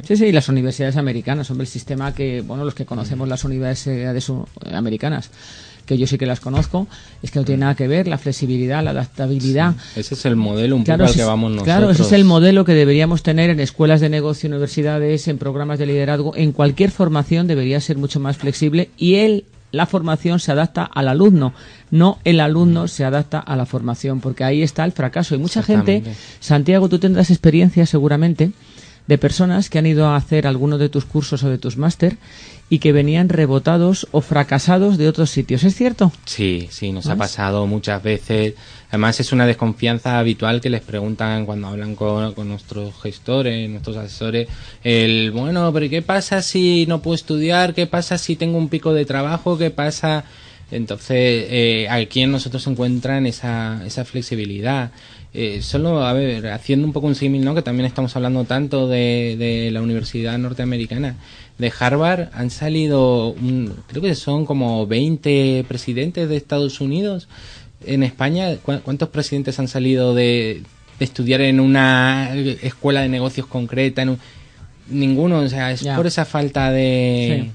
[0.06, 3.42] Sí, sí, y las universidades americanas, hombre, el sistema que, bueno, los que conocemos las
[3.42, 5.28] universidades u- americanas,
[5.84, 6.86] que yo sí que las conozco,
[7.22, 9.74] es que no tiene nada que ver la flexibilidad, la adaptabilidad.
[9.96, 11.64] Ese es el modelo un Claro, poco al que vamos nosotros.
[11.76, 15.78] claro, ese es el modelo que deberíamos tener en escuelas de negocio, universidades, en programas
[15.78, 20.52] de liderazgo, en cualquier formación debería ser mucho más flexible y él, la formación se
[20.52, 21.52] adapta al alumno,
[21.90, 25.34] no el alumno se adapta a la formación, porque ahí está el fracaso.
[25.34, 26.02] Y mucha gente.
[26.38, 28.52] Santiago, tú tendrás experiencia seguramente
[29.06, 32.16] de personas que han ido a hacer alguno de tus cursos o de tus máster
[32.70, 35.64] y que venían rebotados o fracasados de otros sitios.
[35.64, 36.10] ¿Es cierto?
[36.24, 37.14] Sí, sí, nos ¿Más?
[37.14, 38.54] ha pasado muchas veces.
[38.88, 43.96] Además es una desconfianza habitual que les preguntan cuando hablan con, con nuestros gestores, nuestros
[43.96, 44.48] asesores,
[44.82, 47.74] el, bueno, pero ¿qué pasa si no puedo estudiar?
[47.74, 49.58] ¿Qué pasa si tengo un pico de trabajo?
[49.58, 50.24] ¿Qué pasa?
[50.70, 54.90] Entonces, eh, aquí en nosotros se encuentran esa, esa flexibilidad.
[55.36, 57.54] Eh, solo, a ver, haciendo un poco un símil, ¿no?
[57.56, 61.16] Que también estamos hablando tanto de, de la Universidad Norteamericana.
[61.58, 67.26] De Harvard han salido, un- creo que son como 20 presidentes de Estados Unidos.
[67.84, 70.62] En España, ¿cu- ¿cuántos presidentes han salido de,
[71.00, 72.30] de estudiar en una
[72.62, 74.02] escuela de negocios concreta?
[74.02, 74.18] En un-
[74.88, 77.42] ninguno, o sea, es por esa falta de...
[77.44, 77.50] Sí.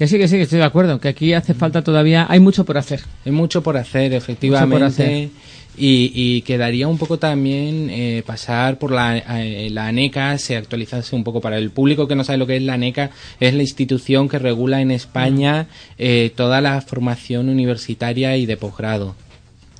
[0.00, 2.64] Que sí, que sí, que estoy de acuerdo, que aquí hace falta todavía, hay mucho
[2.64, 3.02] por hacer.
[3.26, 4.82] Hay mucho por hacer, efectivamente.
[4.82, 5.28] hacer.
[5.76, 11.14] Y, y quedaría un poco también eh, pasar por la, eh, la ANECA, se actualizase
[11.14, 13.60] un poco para el público que no sabe lo que es la ANECA, es la
[13.60, 15.66] institución que regula en España
[15.98, 19.14] eh, toda la formación universitaria y de posgrado.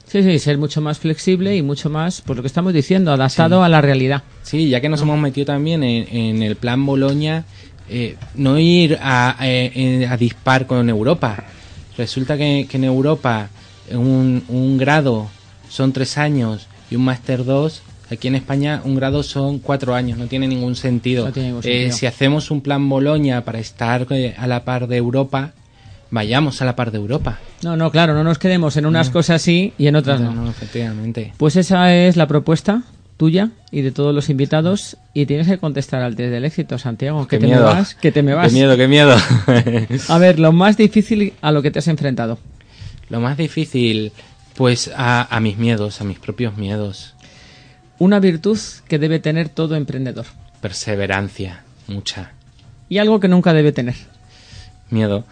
[0.06, 3.62] Sí, sí, ser mucho más flexible y mucho más, pues lo que estamos diciendo, adaptado
[3.62, 4.24] a la realidad.
[4.42, 7.44] Sí, ya que nos hemos metido también en, en el plan Boloña,
[7.90, 11.44] eh, no ir a, a, eh, a dispar con Europa.
[11.98, 13.48] Resulta que, que en Europa
[13.92, 15.28] un, un grado
[15.68, 17.82] son tres años y un máster dos.
[18.10, 21.26] Aquí en España un grado son cuatro años, no tiene ningún sentido.
[21.26, 24.88] No tiene ningún Eh, si hacemos un plan Boloña para estar eh, a la par
[24.88, 25.52] de Europa,
[26.10, 27.38] vayamos a la par de Europa.
[27.62, 30.32] No, no, claro, no nos quedemos en unas cosas sí y en otras no.
[30.32, 31.32] No, no, efectivamente.
[31.36, 32.82] Pues esa es la propuesta
[33.20, 37.28] tuya y de todos los invitados y tienes que contestar al test del éxito, Santiago,
[37.28, 37.66] que te miedo.
[37.66, 38.48] me vas, que te me vas.
[38.48, 39.14] Qué miedo, qué miedo.
[40.08, 42.38] A ver, lo más difícil a lo que te has enfrentado.
[43.10, 44.12] Lo más difícil,
[44.56, 47.14] pues a, a mis miedos, a mis propios miedos.
[47.98, 48.58] Una virtud
[48.88, 50.24] que debe tener todo emprendedor
[50.62, 52.32] Perseverancia, mucha.
[52.88, 53.96] y algo que nunca debe tener.
[54.90, 55.24] Miedo.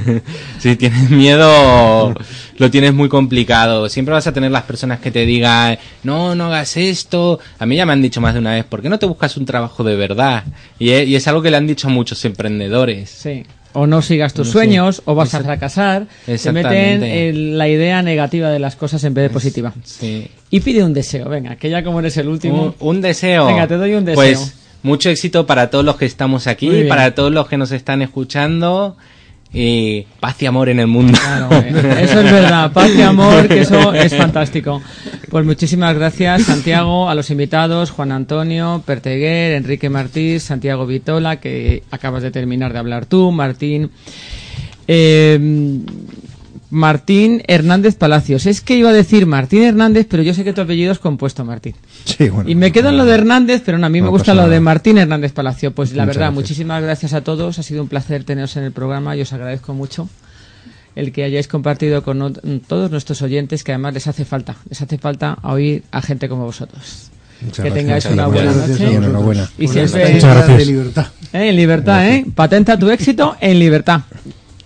[0.58, 2.14] si tienes miedo,
[2.58, 3.88] lo tienes muy complicado.
[3.88, 7.40] Siempre vas a tener las personas que te digan, no, no hagas esto.
[7.58, 9.36] A mí ya me han dicho más de una vez, ¿por qué no te buscas
[9.36, 10.44] un trabajo de verdad?
[10.78, 13.10] Y es, y es algo que le han dicho a muchos emprendedores.
[13.10, 13.44] Sí.
[13.72, 14.58] O no sigas tus No sé.
[14.58, 16.06] sueños, o vas a fracasar.
[16.26, 16.70] Se Exactamente.
[16.98, 19.72] meten en la idea negativa de las cosas en vez de positiva.
[19.84, 20.26] Sí.
[20.50, 22.74] Y pide un deseo, venga, que ya como eres el último.
[22.80, 23.46] Un, un deseo.
[23.46, 24.16] Venga, te doy un deseo.
[24.16, 28.02] Pues mucho éxito para todos los que estamos aquí, para todos los que nos están
[28.02, 28.96] escuchando.
[29.52, 31.18] Y paz y amor en el mundo.
[31.18, 34.80] Claro, eh, eso es verdad, paz y amor, que eso es fantástico.
[35.28, 41.82] Pues muchísimas gracias, Santiago, a los invitados, Juan Antonio, Perteguer, Enrique Martí, Santiago Vitola, que
[41.90, 43.90] acabas de terminar de hablar tú, Martín.
[44.86, 45.80] Eh,
[46.70, 48.46] Martín Hernández Palacios.
[48.46, 51.44] Es que iba a decir Martín Hernández, pero yo sé que tu apellido es compuesto,
[51.44, 51.74] Martín.
[52.04, 52.48] Sí, bueno.
[52.48, 54.60] Y me quedo en lo de Hernández, pero no, a mí me gusta lo de.
[54.60, 55.72] Martín Hernández Palacio.
[55.72, 56.34] Pues la Muchas verdad, gracias.
[56.34, 57.58] muchísimas gracias a todos.
[57.58, 60.08] Ha sido un placer teneros en el programa y os agradezco mucho
[60.96, 62.34] el que hayáis compartido con
[62.66, 66.44] todos nuestros oyentes, que además les hace falta, les hace falta oír a gente como
[66.44, 67.10] vosotros.
[67.42, 67.74] Muchas que gracias.
[67.74, 68.90] tengáis una buena noche.
[68.92, 69.50] Y enhorabuena.
[69.58, 70.58] Y Por siempre- gracias.
[70.58, 71.06] de libertad.
[71.32, 72.26] Eh, En libertad, ¿eh?
[72.34, 74.02] Patenta tu éxito en libertad.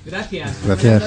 [0.06, 0.50] Gracias.
[0.66, 1.02] Gracias.